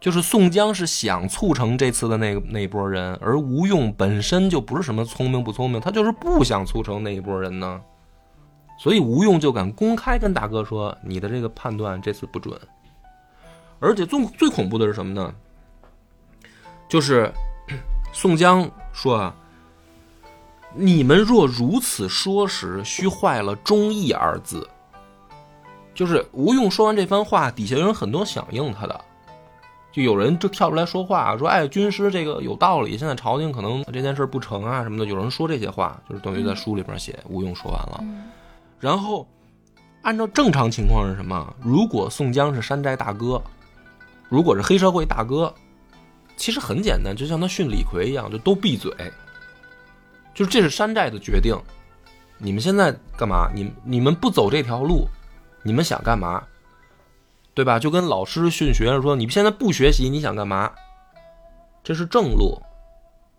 [0.00, 7.80] 就是宋江是想促成这次的那个那一波人，而吴用本身就不是什么聪明不聪明，他就是不想促成那一波人呢。
[8.78, 12.56] 所以吴用就敢公开跟大哥说：“你的这个判断这次不准。”
[13.80, 15.34] 而且最最恐怖的是什么呢？
[16.88, 17.32] 就是
[18.12, 19.34] 宋江说啊
[20.74, 24.68] ：“你们若如此说时，须坏了忠义二字。”
[25.94, 29.00] 就是吴用说完这番话，底下有人很多响应他的，
[29.90, 37.98] 就有人就跳出来说话，说：“哎，军师这个有道理，现在朝廷可能这件事不成啊什么的。”有人说这些话，就是等于在书里边写吴用说完了。
[38.02, 38.24] 嗯
[38.78, 39.26] 然后，
[40.02, 41.52] 按照正常情况是什么？
[41.60, 43.42] 如果宋江是山寨大哥，
[44.28, 45.52] 如果是黑社会大哥，
[46.36, 48.92] 其实很简单，就像他训李逵一样，就都闭嘴。
[50.38, 51.60] 就这是山寨的决定，
[52.38, 53.50] 你们现在干嘛？
[53.52, 55.08] 你你们不走这条路，
[55.64, 56.40] 你们想干嘛？
[57.54, 57.76] 对吧？
[57.76, 60.70] 就跟老师训学生说，你们现在不学习，你想干嘛？
[61.82, 62.56] 这是正路，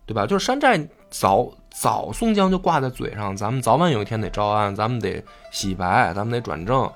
[0.06, 0.28] 对吧？
[0.28, 6.92] 就是山寨早早宋江就挂在嘴上，咱们早晚有一天得招安，咱们得洗白，咱们得转正，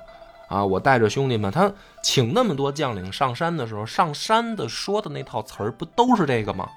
[0.48, 0.62] 啊！
[0.62, 6.68] 我带着兄弟们，他请那么多将领上山的时候，上山的说的那套词儿不都是这个吗？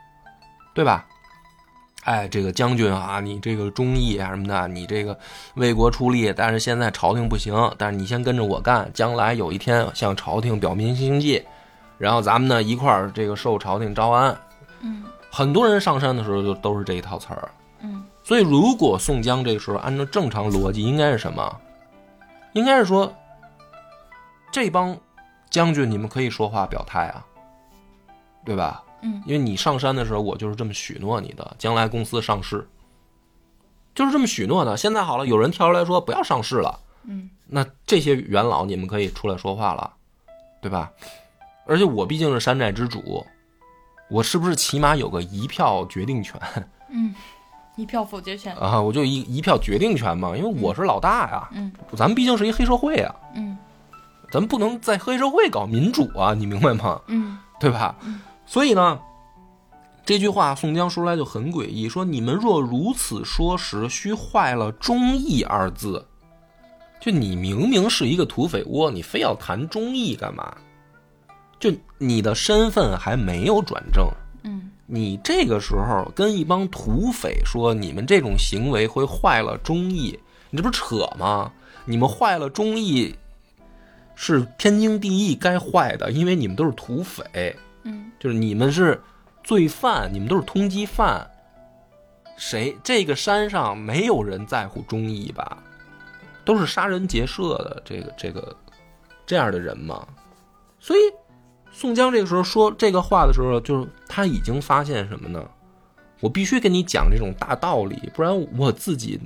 [0.74, 1.06] 对吧？
[2.08, 5.20] 哎，这个将军啊，你这个忠义啊什么的，你这个
[5.56, 11.44] 为国出力，但是现在朝廷不行，但是你先跟着我干，将来有一天向朝廷表明心迹，
[11.98, 14.36] 然后咱们呢一块儿这个受朝廷招安。
[14.80, 21.58] 嗯很多人上山的时候就都是这一套词儿，嗯所以如果宋江这个时候按照正常逻辑，应该是什么？
[22.54, 23.14] 应该是说，
[24.50, 24.98] 这帮
[25.50, 27.26] 将军你们可以说话表态啊，
[28.46, 28.82] 对吧？
[29.02, 32.68] 嗯因为你上山的时候，我就是这么许诺你的，将来公司上市，
[33.94, 34.76] 就是这么许诺的。
[34.78, 39.94] 现在好了，有人跳出来说不要上市了，嗯那这些元老你们可以出来说话了，
[40.62, 40.92] 对吧？
[41.66, 43.26] 而且我毕竟是山寨之主，
[44.10, 46.40] 我是不是起码有个一票决定权
[46.90, 47.14] 嗯，
[47.76, 48.56] 一票否决权。
[48.56, 48.82] 啊？
[48.82, 53.58] 我就一一票决定权嘛，因为我是老大呀，嗯咱们毕竟是一黑社会啊，嗯
[54.32, 57.00] 咱们不能在黑社会搞民主啊，你明白吗？
[57.08, 57.96] 嗯对吧？
[58.48, 59.00] 所以呢，
[60.06, 66.04] 这句话宋江说出来就很诡异，说你们若如此说时，须坏了忠义二字。
[67.00, 70.58] 就你明明是一个土匪窝，你非要谈忠义干嘛？
[71.60, 74.08] 就你的身份还没有转正，
[74.44, 80.18] 嗯你这个时候跟一帮土匪说你们这种行为会坏了忠义，
[80.50, 81.52] 你这不是扯吗？
[81.84, 83.14] 你们坏了忠义
[84.16, 87.56] 是天经地义该坏的，因为你们都是土匪。
[87.88, 89.02] 嗯就是你们是
[89.44, 91.26] 罪犯，你们都是通缉犯。
[92.38, 95.58] 谁这个山上没有人在乎忠义吧？
[96.46, 98.56] 都是杀人劫舍的这个这个
[99.26, 100.08] 这样的人嘛。
[100.80, 101.00] 所以
[101.72, 105.44] 宋江这个时候说这个话的时候，就是他已经发现什么呢？
[106.20, 109.20] 我必须跟你讲这种大道理，不然我自己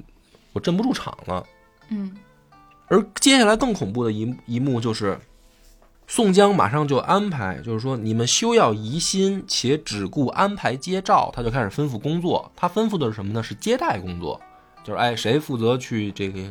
[0.54, 1.46] 我镇不住场了。
[1.90, 2.16] 嗯
[2.88, 5.18] 而接下来更恐怖的一一幕就是，
[6.12, 11.32] 宋江马上就安排，就是说你们休要疑心，且只顾安排接诏。
[11.34, 12.52] 他就开始吩咐工作。
[12.54, 13.42] 他吩咐的是什么呢？
[13.42, 14.38] 是接待工作，
[14.84, 16.42] 就是哎，谁负责去这个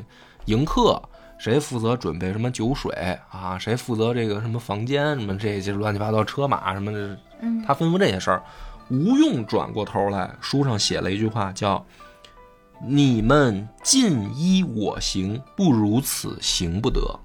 [0.47, 0.99] 迎客，
[1.39, 2.91] 谁负责准备什么酒水
[3.29, 7.19] 啊，谁负责这个什么房间，什么这些乱七八糟车马什么的，
[7.67, 8.43] 他吩咐这些事儿。
[8.89, 11.85] 吴用转过头来，书上写了一句话，叫
[12.89, 17.21] “你们尽依我行，不如此行不得。”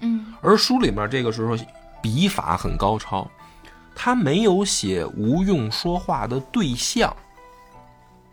[0.00, 1.56] 嗯而书里面这个时候
[2.02, 3.28] 笔法很高超，
[3.94, 7.14] 他没有写吴用说话的对象，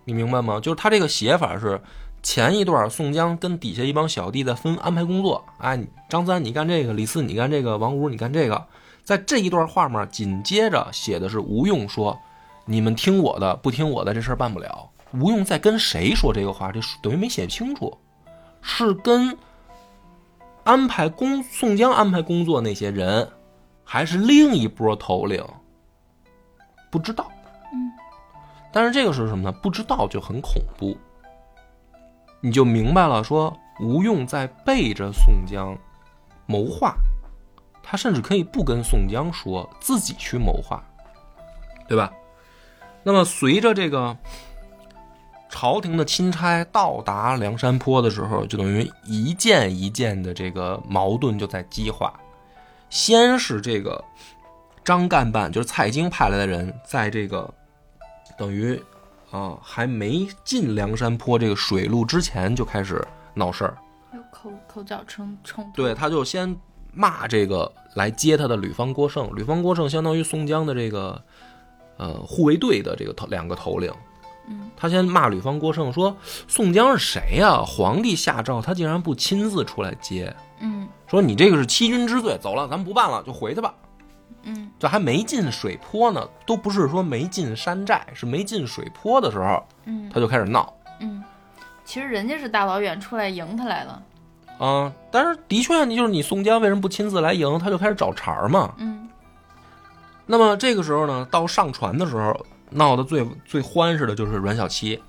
[0.05, 0.59] 你明白吗？
[0.59, 1.82] 就是他这个写法是
[2.24, 8.65] 前一段宋江跟底下一帮小弟在分安排工作，哎，张三你干这个，李四你干这个，王五你干这个，
[9.03, 12.18] 在这一段话面紧接着写的是吴用说
[12.65, 16.72] ：“你们听我的，不听我的，这事儿办不了。”吴用在跟谁说这个话？
[16.72, 17.97] 这等于没写清楚，
[18.61, 19.38] 是跟
[20.68, 23.26] 安排工宋江安排工作那些人，
[23.86, 25.41] 还是另一波头领？
[26.91, 27.26] 不知道。
[27.72, 27.89] 嗯，
[28.70, 29.51] 但是这个是什么呢？
[29.63, 30.97] 不知道就很恐怖。
[32.41, 35.74] 你就明白了，说吴用在背着宋江
[36.45, 36.97] 谋划，
[37.82, 40.84] 他甚至可以不跟宋江说，自己去谋划，
[41.88, 42.11] 对吧？
[43.03, 44.18] 那么随着这个
[45.60, 52.14] 朝廷的钦差到达梁山坡的时候，就等于一件一件的这个矛盾就在激化。
[52.91, 54.03] 先是这个
[54.84, 57.51] 张干办，就是蔡京派来的人，在这个
[58.38, 58.80] 等于
[59.32, 63.03] 啊还没进梁山坡这个水路之前就开始
[63.34, 63.76] 闹事儿。
[64.14, 65.82] 有口口角冲冲突。
[65.82, 66.55] 对，他就先
[66.93, 71.20] 骂这个来接他的吕方郭盛，吕方郭盛相当于宋江的这个
[71.97, 73.91] 呃护卫队的这个头两个头领。
[74.47, 76.15] 嗯，他先骂吕方郭盛说
[76.47, 83.73] ：“宋江是谁呀、皇帝下诏，他竟然不亲自出来接，嗯说你这个是欺君之罪，走了，咱们不办了，就回去吧。
[84.43, 90.73] 嗯这还没进水坡呢，都不是说没进山寨，是没进水坡的时候，嗯他就开始闹。
[90.99, 91.23] 嗯，
[91.83, 94.01] 其实人家是大老远出来迎他来了。
[94.59, 97.59] 啊、但是的确，你就是你宋江为什么不亲自来迎？
[97.59, 98.73] 他就开始找茬嘛。
[98.77, 99.07] 嗯
[100.25, 105.01] 那么这个时候呢，到上船的时候，闹得最最欢实的就是阮小七。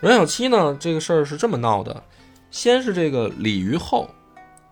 [0.00, 2.02] 阮小七呢，这个事儿是这么闹的：
[2.50, 4.08] 先是这个李渔后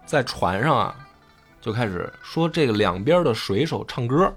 [0.04, 0.94] 在船上啊，
[1.60, 4.32] 就开始说这个两边的水手唱歌。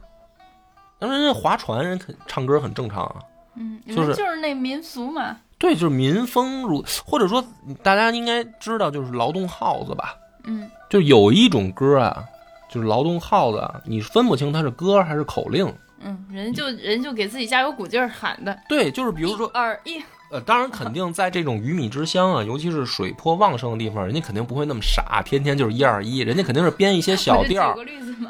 [0.99, 3.15] 当然，人家划船人肯唱歌很正常啊。
[3.55, 5.37] 嗯，就是就是那民俗嘛。
[5.59, 7.43] 对，就是民风如，或者说
[7.83, 10.15] 大家应该知道，就是劳动号子吧。
[10.45, 12.23] 嗯就有一种歌啊，
[12.69, 15.71] 就是劳动号子啊，你分不清它是歌还是口令。
[15.99, 18.57] 嗯，人就人就给自己加油鼓劲儿喊的。
[18.67, 27.75] 对，就是比如说一，二一，呃，当然肯定在这种鱼米之乡啊， 尤其是水泊旺盛的地方，人家肯定不会那么傻，天天就是一二一，人家肯定是编一些小调儿。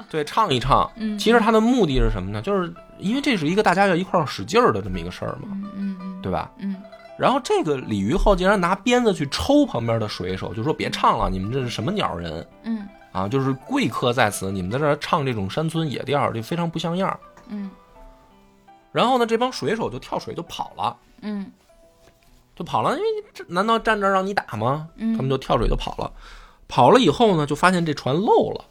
[0.10, 0.90] 对，唱一唱。
[0.96, 2.42] 嗯，其实他的目的是什么呢？
[2.42, 6.52] 就是因为这是一个大家要一块儿使劲儿的这么一个事儿嘛，嗯嗯嗯，对吧？
[6.60, 6.76] 嗯
[7.18, 13.28] 然后这个李虞后竟然拿鞭子去抽旁边的水手，就说别唱了，你们这是什么鸟人嗯啊？
[13.28, 17.20] 就是贵客在此，你们在这儿唱这种山村野调儿，这非常不像样儿。
[17.50, 17.70] 嗯
[18.92, 21.52] 然后呢，这帮水手就跳水就跑了，嗯
[22.56, 24.90] 就跑了，因为这难道站这儿让你打吗？
[24.96, 26.12] 嗯，他们就跳水就跑了。
[26.68, 28.66] 跑了以后呢，就发现这船漏了，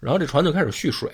[0.00, 1.10] 然后这船就开始蓄水。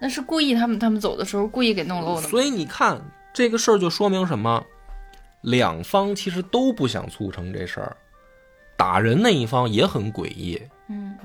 [0.00, 2.22] 那是故意，他们他们走的时候故意给弄漏的。
[2.22, 3.00] 所以你看
[3.32, 4.64] 这个事儿就说明什么？
[5.42, 7.96] 两方其实都不想促成这事儿，
[8.76, 10.60] 打人那一方也很诡异。
[10.88, 11.16] 嗯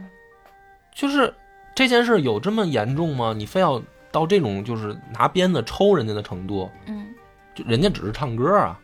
[0.93, 1.33] 就是
[1.79, 3.33] 这件事有这么严重吗？
[3.33, 6.69] 你非要到这种就是拿鞭子抽人家的程度？
[6.87, 7.07] 嗯
[7.55, 8.77] 就人家只是唱歌啊，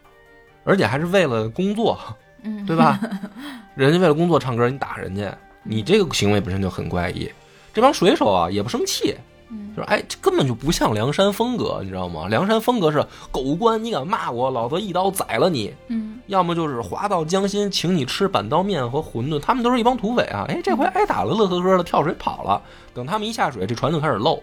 [0.63, 1.99] 而且还是为了工作，
[2.43, 2.97] 嗯，对吧？
[3.75, 7.29] 人家为了工作唱歌，你打人家，你这个行为本身就很怪异。
[7.73, 9.34] 这帮水手啊也不生气，嗯
[9.75, 12.27] 就是哎，这根本就不像梁山风格，你知道吗？
[12.27, 19.39] 梁山风格是狗官，你敢骂我，老子一刀宰了你；嗯要么就是滑到江心，请你吃板刀面和馄饨。
[19.39, 20.45] 他们都是一帮土匪啊！
[20.47, 22.61] 哎，这回挨打了，乐呵呵的跳水跑了。
[22.93, 24.35] 等他们一下水，这船就开始漏，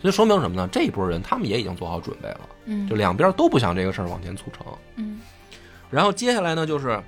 [0.00, 0.68] 所以说明什么呢？
[0.70, 4.64] 这一波人他们也已经做好准备了，嗯，就两边都不想这个事儿往前促成。
[4.96, 5.20] 嗯
[5.90, 7.02] 然后接下来呢，就是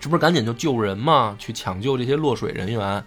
[0.00, 3.02] 这不是赶紧就救人嘛，去抢救这些落水人员。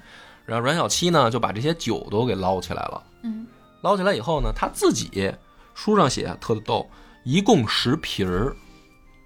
[0.45, 3.03] 然后阮小七呢就把这些酒都给捞起来了。
[3.23, 3.45] 嗯
[3.81, 5.31] 捞起来以后呢，他自己
[5.75, 6.89] 书上写特逗，
[7.23, 8.55] 一共十瓶儿，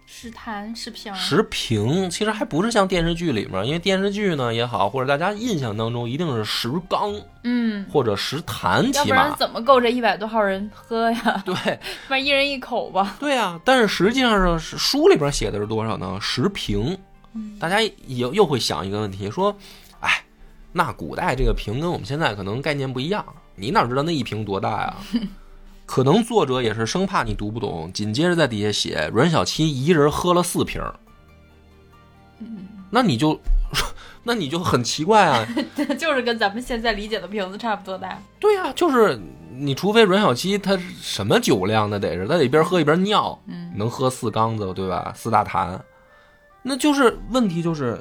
[0.05, 7.13] 十坛十瓶，十瓶，其实还不是像电视剧里面，因为电视剧呢也好，或者大家印象当中一定是十缸
[7.43, 11.41] 嗯，或者十坛，要起码不然怎么够这一百多号人喝呀？
[11.45, 11.55] 对
[12.07, 13.15] 不然一人一口吧。
[13.19, 13.57] 对啊。
[13.63, 16.17] 但是实际上是书里边写的是多少呢？
[16.19, 16.97] 十瓶。
[17.35, 19.55] 嗯大家又又会想一个问题，说，
[19.88, 19.88] 哎，
[20.71, 24.95] 那古代这个瓶跟我们现在可能概念不一样，你哪知道那一瓶多大呀？
[25.85, 30.79] 可能作者也是生怕你读不懂，紧接着在底下写阮小七一人喝了四瓶，
[32.39, 33.39] 嗯，那你就，
[34.23, 35.43] 那你就很奇怪啊。
[35.97, 38.21] 就是跟咱们现在理解的瓶子差不多大。
[38.39, 39.19] 对呀、就是
[39.51, 45.11] 你除非阮小七他什么酒量，那得是他得一边喝一边尿，嗯能喝四缸子，对吧？
[45.15, 45.83] 四大坛，
[46.61, 47.99] 那就是问题就是，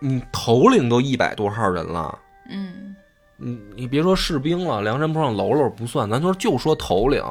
[0.00, 2.18] 你头领都一百多号人了。
[2.48, 2.96] 嗯
[3.36, 7.24] 你你别说士兵了，梁山泊上喽喽不算，咱就就说头领，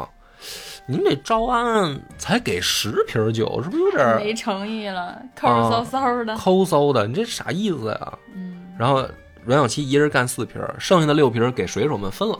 [0.87, 6.35] 您这招安才给十瓶酒，是不是有点没诚意了，抠抠搜搜的。
[6.35, 7.05] 抠搜的？
[7.05, 8.13] 你这啥意思呀？
[8.33, 9.05] 嗯然后
[9.45, 12.39] 阮小七一人干四瓶，剩下的六瓶给水手们分了。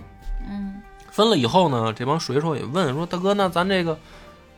[0.50, 3.98] 嗯分了以后呢，这帮水手也问说：“大哥，那咱这个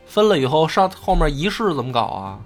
[0.05, 2.39] 分了以后上后面仪式怎么搞啊？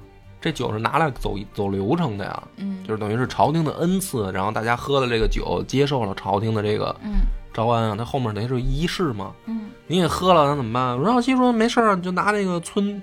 [0.45, 7.13] 这酒是拿来走走流程的呀，嗯，就是等于是朝廷的恩赐，然后大家喝了这个酒，接受了朝廷的这个嗯
[7.51, 9.33] 招安啊，他后面等于是仪式嘛。
[9.47, 10.95] 嗯你也喝了，那怎么办？
[10.97, 13.01] 阮小七说没事儿，你就拿那个村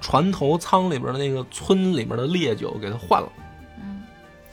[0.00, 3.28] 船头舱里边的那个村里面的烈酒给他换了，
[3.82, 4.02] 嗯，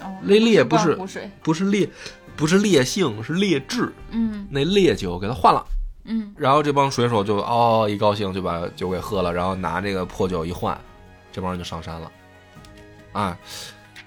[0.01, 0.93] 哦，那烈不是。
[1.41, 1.89] 不是烈，
[2.35, 5.65] 不是烈性，是烈质，嗯那烈酒给他换了，
[6.03, 10.77] 嗯然后这帮水手就哦一高兴就把酒给喝了，然后拿这个破酒一换，
[11.31, 12.11] 这帮人就上山了。
[13.15, 13.37] 啊，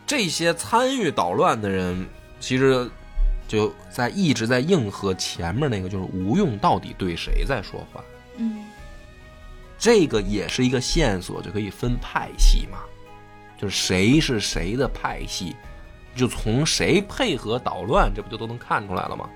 [0.07, 2.07] 这些参与捣乱的人，
[2.39, 2.89] 其实
[3.49, 8.05] 就在一直在应和前面那个，就是吴用到底对谁在说话。
[8.37, 8.65] 嗯
[9.79, 12.79] 这个也是一个线索，就可以分派系嘛，
[13.57, 15.57] 就是谁是谁的派系，
[16.15, 19.31] 就从谁配合捣乱，这不就都能看出来了吗？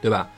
[0.00, 0.30] 对吧？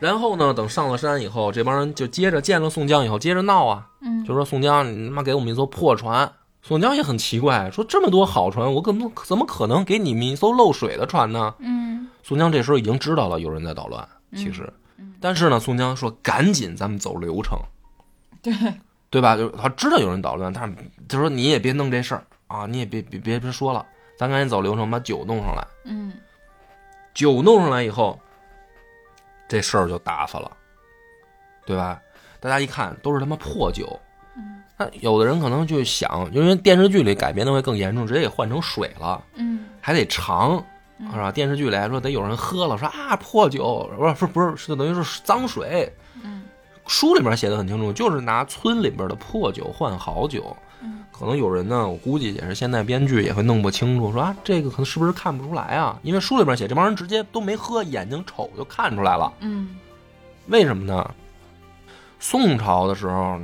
[0.00, 6.30] 然后呢，等上了山以后，这帮人就接着见了宋江以后，接着闹啊，嗯，就说宋江，你他妈给我们一艘破船。
[6.66, 11.54] 宋江也很奇怪，说这么多好船，我怎么怎么可能给你们一艘漏水的船呢？
[11.58, 14.72] 嗯宋江这时候已经知道了有人在捣乱，其实，
[15.20, 17.58] 但是呢，宋江说赶紧咱们走流程，
[18.40, 18.54] 对，
[19.10, 19.36] 对吧？
[19.36, 20.74] 就是他知道有人捣乱，但是
[21.06, 23.84] 他说你也别弄这事儿啊，你也别别别别说了，
[24.16, 25.66] 咱赶紧走流程，把酒弄上来。
[25.84, 26.14] 嗯
[27.12, 28.18] 酒弄上来以后，
[29.46, 30.50] 这事儿就打发了，
[31.66, 32.00] 对吧？
[32.40, 34.13] 大家一看都是他妈破酒，嗯
[34.76, 40.62] 那有的人可能就想，因为电视剧里改编的会更严重，直接给换成水了，嗯还得尝，
[40.98, 41.30] 嗯是吧？
[41.30, 45.92] 电视剧里还说得有人喝了，说啊破酒，不是不是不是，是等于是脏水。
[46.22, 46.42] 嗯
[46.86, 50.56] 书里面写的很清楚，就是拿村里边的破酒换好酒。
[50.82, 55.96] 嗯可能有人呢，我估计也是现在编剧也会弄不清楚，说啊这个可能是不是看不出来啊？
[56.02, 59.32] 因为书里边写这帮人直接都没喝，眼睛瞅就看出来了。
[59.40, 59.76] 嗯
[60.48, 61.08] 为什么呢？
[62.18, 63.38] 宋朝的时候，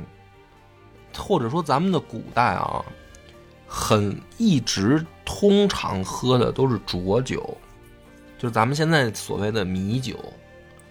[1.17, 2.83] 或者说咱们的古代啊，
[3.67, 7.57] 很一直通常喝的都是浊酒，
[8.37, 10.15] 就是咱们现在所谓的米酒，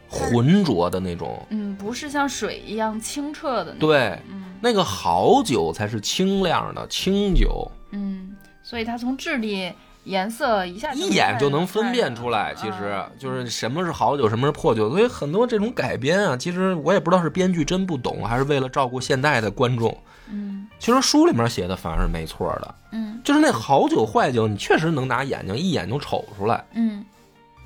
[0.09, 1.45] 浑浊的那种。
[1.51, 3.89] 嗯，不是像水一样清澈的那种。
[3.89, 9.73] 对，嗯那个好酒才是清亮的清酒，嗯，所以它从质地、
[10.05, 12.55] 颜色一下一眼就能分辨出来。
[12.55, 14.91] 其实就是什么是好酒，什么是破酒。
[14.91, 19.97] 所以很多这种改编啊，其实我也不知道是编剧真不懂，还是为了照顾现代的观众。
[20.31, 27.05] 嗯其实书里面写的反而是没错的，嗯就是那好酒坏酒，你确实能拿眼睛一眼就瞅出来嗯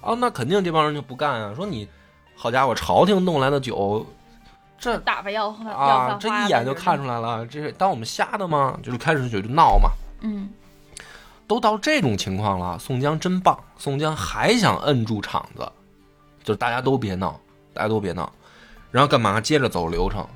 [0.01, 0.15] 啊。
[0.19, 1.89] 那肯定这帮人就不干啊，说你
[2.35, 4.05] 好家伙，朝廷弄来的酒，
[4.79, 8.79] 这打发要花啊这一眼就看出来了，这是当我们瞎的吗？
[8.83, 9.91] 就是开始就就闹嘛。
[10.23, 10.49] 嗯
[11.47, 15.71] 都到这种情况了，宋江真棒，宋江还想摁住场子，
[16.43, 17.39] 就是大家都别闹，
[17.75, 18.33] 大家都别闹，
[18.91, 19.39] 然后干嘛？
[19.43, 20.27] 接着走流程，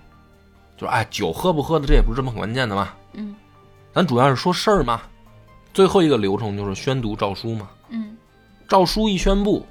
[0.78, 3.34] 就是哎，酒喝不喝的这也不是这么关键的嘛，嗯
[3.92, 5.02] 咱主要是说事儿嘛。
[5.74, 8.16] 最后一个流程就是宣读诏书嘛，嗯，
[8.68, 9.66] 诏书一宣布，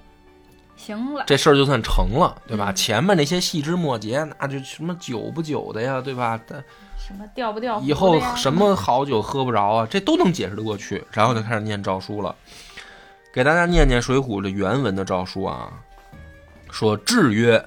[0.75, 1.23] 行了。
[1.27, 2.71] 这事儿就算成了，对吧？
[2.71, 6.39] 嗯前面那些细枝末节，那就什么酒不酒的呀，对吧？
[6.47, 6.63] 但
[6.97, 7.79] 什么掉不掉？
[7.81, 11.03] 以后什么好酒喝不着啊，这都能解释得过去。
[11.11, 12.33] 然后就开始念诏书了，
[13.33, 15.71] 给大家念念《水浒》的原文的诏书啊。
[16.69, 17.63] 说制曰：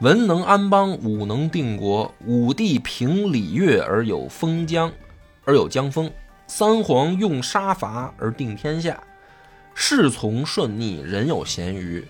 [0.00, 2.14] 文能安邦，武能定国。
[2.26, 4.92] 武帝平礼乐而有封疆，
[5.46, 6.10] 而有疆风；
[6.46, 9.02] 三皇用杀伐而定天下。
[9.74, 12.06] 事从顺逆，人有咸鱼。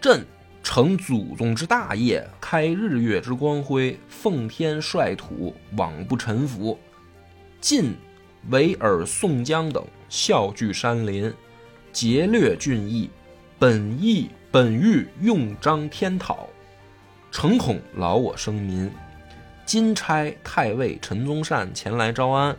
[0.00, 0.26] 朕
[0.64, 6.76] 承祖宗之大业，开日月之光辉，奉天率土，罔不臣服。
[7.60, 7.94] 晋
[8.50, 11.32] 维尔宋江等笑聚山林，
[11.92, 13.08] 劫掠郡邑，
[13.60, 16.48] 本意本欲用张天讨，
[17.30, 18.90] 诚恐劳我生民。
[19.64, 22.56] 今差太尉陈宗善前来招安，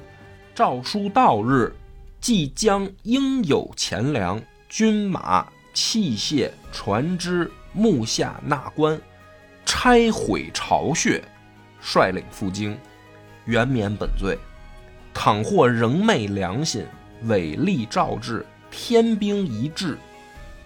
[0.56, 1.74] 诏书到日，
[2.22, 9.00] 即将应有钱粮、军马、器械、船只、木下纳官，
[9.66, 11.22] 拆毁巢穴，
[11.82, 12.78] 率领赴京，
[13.44, 14.38] 原免本罪。
[15.14, 16.86] 倘或仍昧良心，
[17.24, 19.98] 违例诏制，天兵一至，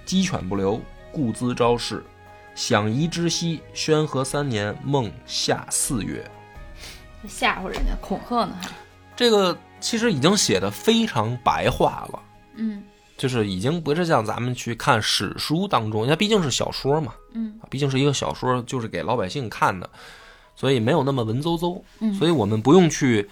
[0.06, 0.80] 鸡犬不留，
[1.12, 2.04] 故兹招式。
[2.56, 6.28] 享宜之息，宣和三年孟夏四月。
[7.28, 8.70] 吓唬人家，恐吓呢还。
[9.16, 12.20] 这个其实已经写的非常白话了，
[12.56, 12.84] 嗯
[13.18, 19.90] 就是已经不是像咱们去看史书当中，它毕竟是小说嘛，嗯毕竟是一个小说，就是给老百姓看的，
[20.56, 21.82] 所以没有那么文绉绉。
[22.00, 23.30] 嗯所以我们不用去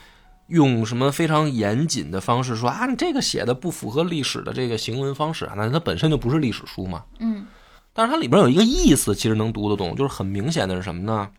[0.47, 7.03] 用什么非常严谨的方式说啊，你这个写的不符合历史的这个行文方式啊，那它本身就不是历史书嘛。
[7.19, 7.45] 嗯
[7.93, 11.29] 但是它里边有一个意思，其实能读得懂，就是很明显的是什么呢？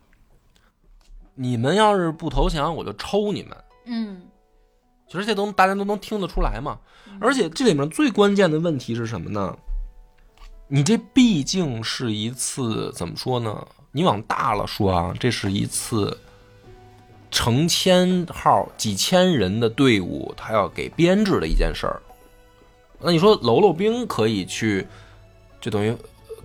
[1.35, 3.57] 你们要是不投降，我就抽你们。
[3.85, 4.21] 嗯
[5.07, 6.79] 其实这都大家都能听得出来嘛。
[7.21, 9.55] 而且这里面最关键的问题是什么呢？
[10.67, 13.67] 你这毕竟是一次怎么说呢？
[13.91, 16.17] 你往大了说啊，这是一次
[17.29, 22.01] 成千号、几千人的队伍，他要给编制的一件事儿。
[22.99, 24.87] 那你说喽啰兵可以去，
[25.61, 25.95] 就等于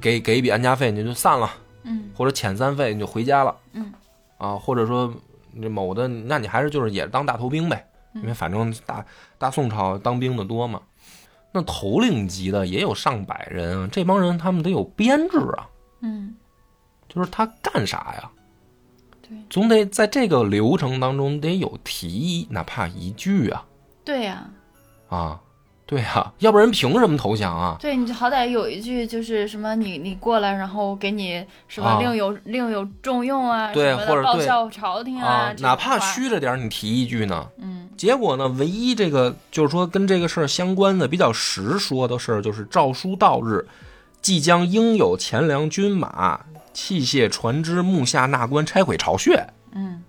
[0.01, 1.51] 给给一笔安家费，你就散了，
[1.85, 2.11] 嗯。
[2.17, 3.93] 或者遣散费你就回家了，嗯，
[4.39, 5.13] 啊，或者说
[5.61, 9.05] 这某的，那你还是就是也当大头兵呗，因为反正大
[9.39, 10.81] 大宋朝当兵的多嘛。
[11.53, 15.67] 那头领级的也有上百人，这帮人他们得有编制啊，
[16.01, 16.35] 嗯，
[17.09, 18.31] 就是他干啥呀？
[19.21, 19.31] 对。
[19.49, 23.67] 总得在这个流程当中得有提议，哪怕一句啊
[24.05, 24.49] 对呀、
[25.09, 25.41] 啊，
[25.91, 27.77] 对啊，要不然凭什么投降啊？
[27.81, 37.45] 对，你好歹有一句就是什么你你过来，然后给你是吧，啊另有另有重用啊，对或者报效朝廷啊，这哪怕，虚着点，你提一句呢？
[37.59, 43.67] 嗯结果呢，唯一这个就是说跟这个事儿相关的比较实说的事儿，就是诏书到日，
[44.23, 46.41] 即将应有钱粮、军马、
[46.73, 50.03] 器械、船只、木下纳官拆毁巢穴，嗯，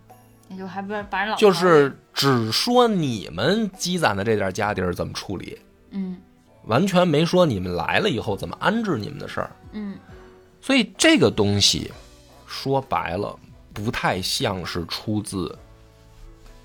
[0.47, 5.57] 也就还不是把人老就是只说你们积攒的这点家底儿怎么处理，
[5.91, 6.17] 嗯
[6.65, 9.51] 完全没说你们来了以后怎么安置你们的事儿。
[9.71, 9.97] 嗯
[10.61, 11.91] 所以这个东西
[12.45, 13.37] 说白了，
[13.73, 15.57] 不太像是出自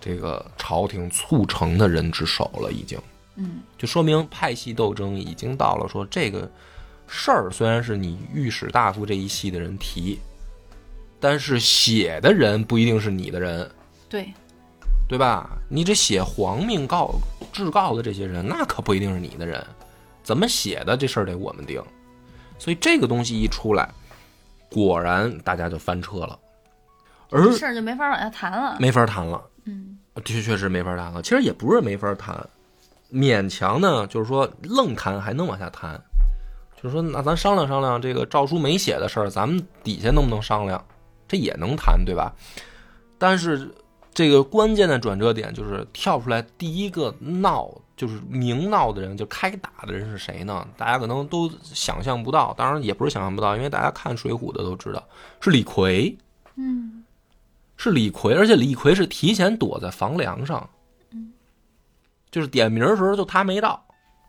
[0.01, 2.99] 这个朝廷促成的人之手了，已经。
[3.37, 6.51] 嗯就说明派系斗争已经到了说这个
[7.07, 10.19] 事儿虽然是你御史大夫这一系的人提，
[11.21, 13.71] 但是写的人不一定是你的人，
[14.09, 14.33] 对，
[15.09, 15.59] 对吧？
[15.69, 17.15] 你这写皇命告
[17.57, 19.67] 制告的这些人，那可不一定是你的人，
[20.23, 21.83] 怎么写的这事儿得我们定。
[22.59, 23.89] 所以这个东西一出来，
[24.71, 26.39] 果然大家就翻车了，
[27.31, 28.77] 而这事儿就没法往下谈了。
[28.79, 29.43] 没法谈了。
[29.65, 31.23] 嗯确确实没法谈了。
[31.23, 32.47] 其实也不是没法谈，
[33.11, 35.99] 勉强呢，就是说愣谈还能往下谈。
[36.77, 40.85] 就是说，那咱商量商量这个诏书没写的事儿，咱们底下能不能商量？
[41.27, 42.35] 这也能谈，对吧？
[43.19, 43.71] 但是
[44.17, 50.67] 这个关键的转折点就是跳出来第一个闹，就是明闹的人，就开打的人是谁呢？
[50.75, 55.07] 大家可能都想象不到，当然也不是想象不到，因为大家看《水浒》的都知道，
[55.39, 56.17] 是李逵。
[56.55, 57.05] 嗯
[57.77, 60.67] 是李逵，而且李逵是提前躲在房梁上，
[62.31, 63.85] 就是点名的时候就他没到，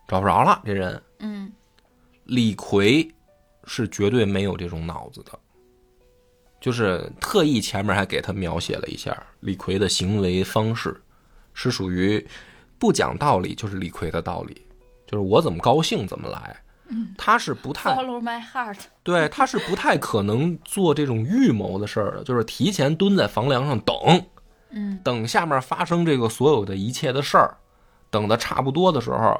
[0.06, 1.02] 找不着了这人。
[1.20, 1.50] 嗯
[2.24, 3.10] 李逵
[3.64, 5.32] 是绝对没有这种脑子的，
[6.60, 11.00] 就是特意前面还给他描写了一下李逵的行为方式，
[11.54, 12.24] 是属于
[12.78, 14.60] 不讲道理，就是李逵的道理，
[15.06, 16.56] 就是我怎么高兴怎么来。
[17.18, 18.78] 他是不太，Follow my heart。
[19.02, 23.94] 对，他是不太可能做这种预谋的事儿的，就是提前蹲在房梁上等，
[24.70, 27.54] 嗯等下面发生这个所有的一切的事儿，
[28.10, 29.38] 等的差不多的时候，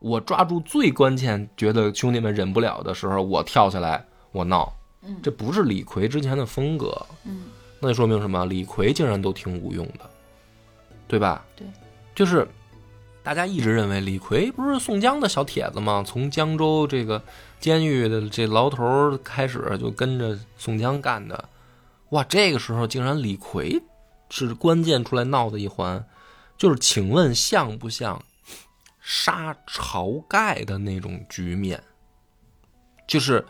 [0.00, 4.72] 我抓住最关键，觉得兄弟们忍不了的时候，我跳下来，我闹。
[5.02, 7.44] 嗯这不是李逵之前的风格，嗯
[7.80, 8.44] 那就说明什么？
[8.46, 10.10] 李逵竟然都挺无用的，
[11.06, 11.44] 对吧？
[11.54, 11.66] 对，
[12.14, 12.46] 就是
[13.22, 16.02] 大家一直认为李逵不是宋江的小铁子吗？
[16.04, 17.22] 从江州这个
[17.60, 21.48] 监狱的这牢头开始就跟着宋江干的，
[22.10, 23.80] 哇，这个时候竟然李逵
[24.30, 26.04] 是关键出来闹的一环，
[26.56, 28.20] 就是请问像不像
[29.00, 31.82] 杀晁盖的那种局面？
[33.06, 33.46] 就是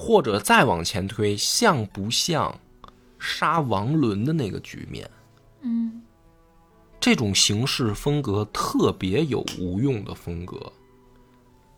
[0.00, 2.56] 或者再往前推，像不像
[3.18, 5.10] 杀王伦的那个局面？
[5.62, 6.00] 嗯
[7.00, 10.72] 这种行事风格特别有无用的风格，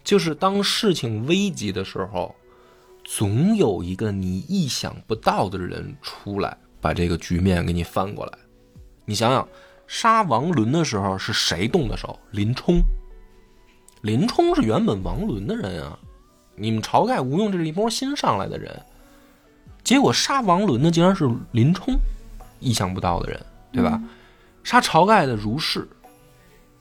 [0.05, 2.35] 就是当事情危急的时候，
[3.05, 8.39] 总有一个你意想不到的人出来，把这个局面给你翻过来。
[9.05, 9.49] 你想想，
[9.87, 12.19] 杀王伦的时候是谁动的手？
[12.33, 12.81] 林冲。
[14.03, 15.99] 林冲是原本王伦的人啊，
[16.55, 18.81] 你们晁盖、吴用这是一波新上来的人，
[19.83, 21.95] 结果杀王伦的竟然是林冲，
[22.59, 23.41] 意想不到的人，
[23.73, 24.01] 对吧？
[24.63, 25.89] 杀晁盖的如是，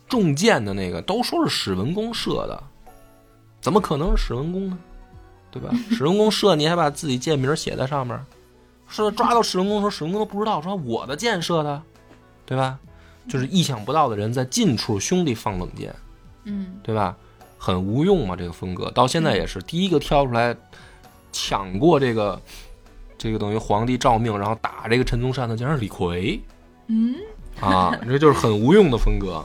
[0.07, 2.63] 中箭的那个都说是史文恭射的，
[3.61, 4.77] 怎么可能是史文恭呢？
[5.51, 5.69] 对吧？
[5.91, 8.19] 史文恭射你还把自己箭名写在上面，
[8.87, 11.81] 说抓到史文恭的时候，史文恭都不知道，说我的箭射的，
[12.45, 12.77] 对吧？
[13.27, 15.95] 就是意想不到的人在近处兄弟放冷箭，
[16.43, 17.15] 嗯对吧？
[17.59, 20.55] 很无用嘛，这个风格到现在也是第一个跳出来
[21.31, 22.41] 抢过这个
[23.17, 26.41] 这个等于皇帝诏命，然后打这个陈宗善的，竟然是李逵。
[26.87, 27.15] 嗯
[27.59, 29.43] 啊，这就是很无用的风格。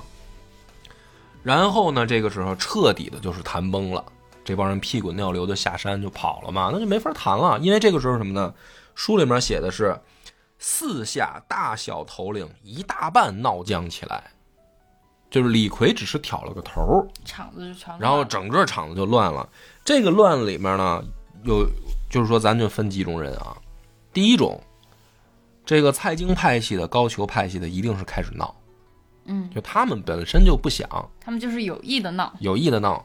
[1.43, 4.03] 然后呢，这个时候彻底的就是谈崩了，
[4.45, 7.59] 这帮人屁滚尿流的下山就跑了嘛，那就没法谈了。
[7.59, 8.55] 因为这个时候什么呢？
[8.95, 10.01] 书里面写的是
[10.57, 14.31] 四下大小头领一大半闹僵起来，
[15.35, 19.49] 就是李逵只是挑了个头儿，场子就全然后整个场子就乱了。
[19.85, 21.03] 这个乱里面呢，
[21.43, 21.67] 有
[22.09, 23.57] 就是说咱就分几种人啊。
[24.13, 24.63] 第一种，
[25.67, 28.55] 这个蔡京派系的、高俅派系的，一定是开始闹，
[29.25, 30.89] 嗯，就他们本身就不想
[31.21, 32.33] 他们就是有意的闹。
[32.39, 33.05] 有意的闹。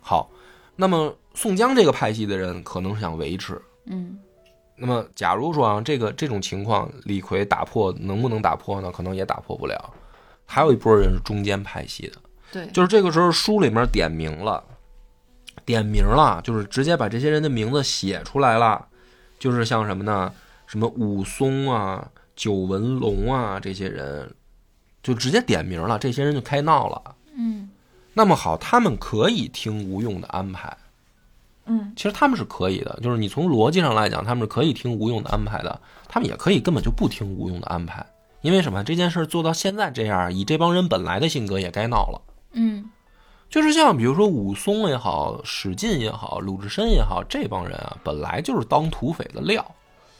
[0.00, 0.30] 好，
[0.76, 4.16] 那么宋江这个派系的人可能是想维持，嗯
[4.76, 8.92] 那么假如说啊，这个这种情况，李逵打破能不能打破呢？
[8.92, 9.92] 可能也打破不了。
[10.46, 12.16] 还有一波人是中间派系的，
[12.52, 14.62] 对，就是这个时候书里面点名了，
[15.64, 18.86] 点名了，就是直接把这些人的名字写出来了，
[19.38, 20.32] 就是像什么呢？
[20.66, 24.34] 什么武松啊、九纹龙啊这些人，
[25.02, 27.14] 就直接点名了，这些人就开闹了。
[27.36, 27.68] 嗯。
[28.14, 30.76] 那么好，他们可以听吴用的安排，
[31.66, 31.92] 嗯。
[31.94, 38.04] 其实他们是可以的，就是你从逻辑上来讲，他们是可以听吴用的安排的，他们也可以根本就不听吴用的安排，
[38.44, 38.84] 因为什么？
[38.84, 42.20] 这件事做到现在这样，以这帮人本来的性格也该闹了。
[42.52, 42.90] 嗯
[43.48, 49.64] 就是像比如说武松也好，史进也好，鲁智深也好，这帮人啊，本来就是当土匪的料，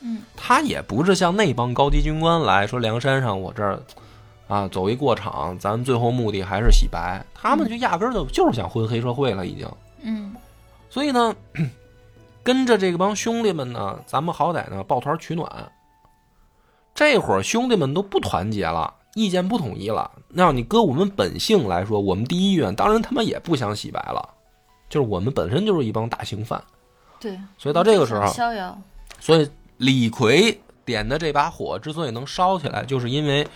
[0.00, 3.78] 嗯，他也不是像那帮高级军官来说梁山上我这儿
[4.48, 9.68] 啊走一过场，咱最后目的还是洗白，他们就压根儿就就是想混黑社会了已经。
[10.00, 10.32] 嗯
[10.88, 11.34] 所以呢，
[12.42, 15.70] 跟着这帮兄弟们呢，咱们好歹呢抱团取暖。
[16.94, 20.10] 这会儿兄弟们都不团结了，意见不统一了。
[20.28, 24.28] 那要你搁我们本性来说，我们第一愿当然他妈也不想洗白了，
[24.88, 26.62] 就是我们本身就是一帮大刑犯。
[27.18, 28.78] 对，所以到这个时候，逍遥，
[29.18, 33.46] 所以李逵点的这把火之所以能烧起来，就是因为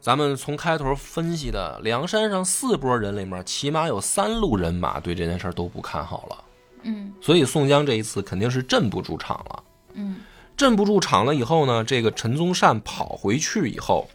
[0.00, 6.44] 咱们从开头分析的梁山上四拨人里面，起码有三路人马对这件事都不看好了。
[6.82, 9.62] 嗯所以宋江这一次肯定是镇不住场了。
[9.94, 10.16] 嗯
[10.56, 14.08] 镇不住场了以后呢，这个陈宗善跑回去以后，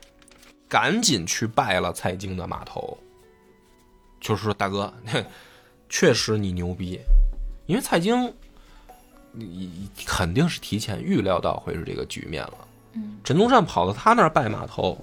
[0.67, 2.97] 赶紧去拜了蔡京的码头，
[4.19, 4.91] 就是说大哥，
[5.87, 6.99] 确实你牛逼，
[7.67, 8.23] 因为蔡京，
[9.31, 12.53] 你你肯定是提前预料到会是这个局面了。
[12.93, 14.97] 嗯陈宗善跑到他那儿拜码头，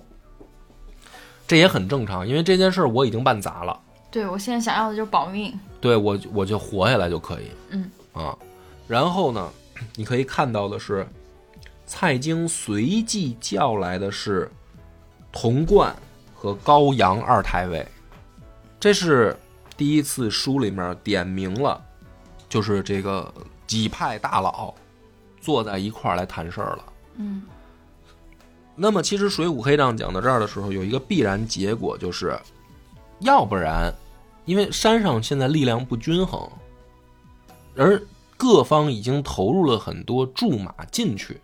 [1.46, 3.80] 这也很正常，因为这件事我已经办砸了。
[4.10, 5.58] 对我现在想要的就是保命。
[5.80, 7.44] 对我我就活下来就可以。
[7.70, 8.36] 嗯啊，
[8.88, 9.48] 然后呢，
[9.94, 11.06] 你可以看到的是，
[11.88, 14.48] 蔡京随即叫来的是
[15.32, 15.92] 童贯
[16.34, 17.88] 和高阳二太尉，
[18.78, 19.34] 这是
[19.74, 21.82] 第一次书里面点明了，
[22.46, 23.32] 就是这个
[23.66, 24.74] 几派大佬
[25.40, 26.84] 坐在一块儿来谈事儿了。
[27.16, 27.42] 嗯
[28.76, 32.38] 那么，其实《水浒黑账》讲到这儿的时候，有一个必然结果，就是
[33.20, 33.92] 要不然，
[34.44, 36.48] 因为山上现在力量不均衡，
[37.74, 38.00] 而
[38.36, 41.40] 各方已经投入了很多驻马进去，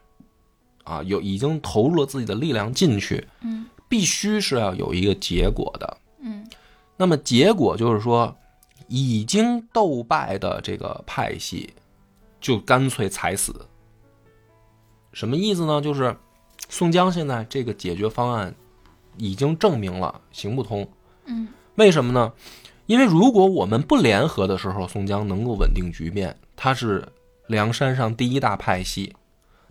[0.84, 5.98] 啊，有已经投入了自己的力量进去，嗯必须是要有一个结果的。
[6.20, 6.46] 嗯
[6.96, 8.34] 那么结果就是说，
[8.88, 11.72] 已经斗败的这个派系，
[12.40, 13.54] 就干脆踩死。
[15.12, 15.80] 什么意思呢？
[15.80, 16.16] 就是
[16.68, 18.54] 宋江现在这个解决方案
[19.16, 20.86] 已经证明了行不通。
[21.26, 22.32] 嗯为什么呢？
[22.86, 27.06] 因为如果我们不联合的时候，宋江能够稳定局面，他是
[27.46, 29.14] 梁山上第一大派系。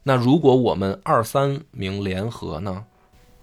[0.04, 2.86] 那如果我们二三名联合呢？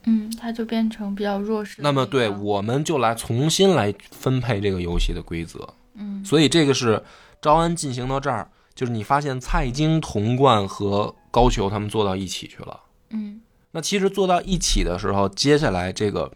[0.05, 5.69] 嗯，它就变成比较弱势那么对，我们就来重新来分配这个游戏的规则。
[5.95, 7.03] 嗯所以这个是
[7.43, 12.81] 招安进行到这儿，就是你发现蔡京、童贯和高俅他们坐到一起去了。
[13.11, 13.43] 嗯
[13.73, 16.33] 那其实坐到一起的时候，接下来这个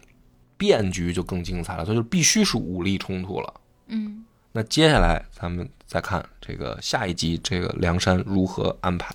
[0.59, 3.55] 变局就更精彩了，它就必须是武力冲突了。
[3.87, 9.14] 嗯那接下来咱们再看这个下一集，这个梁山如何安排。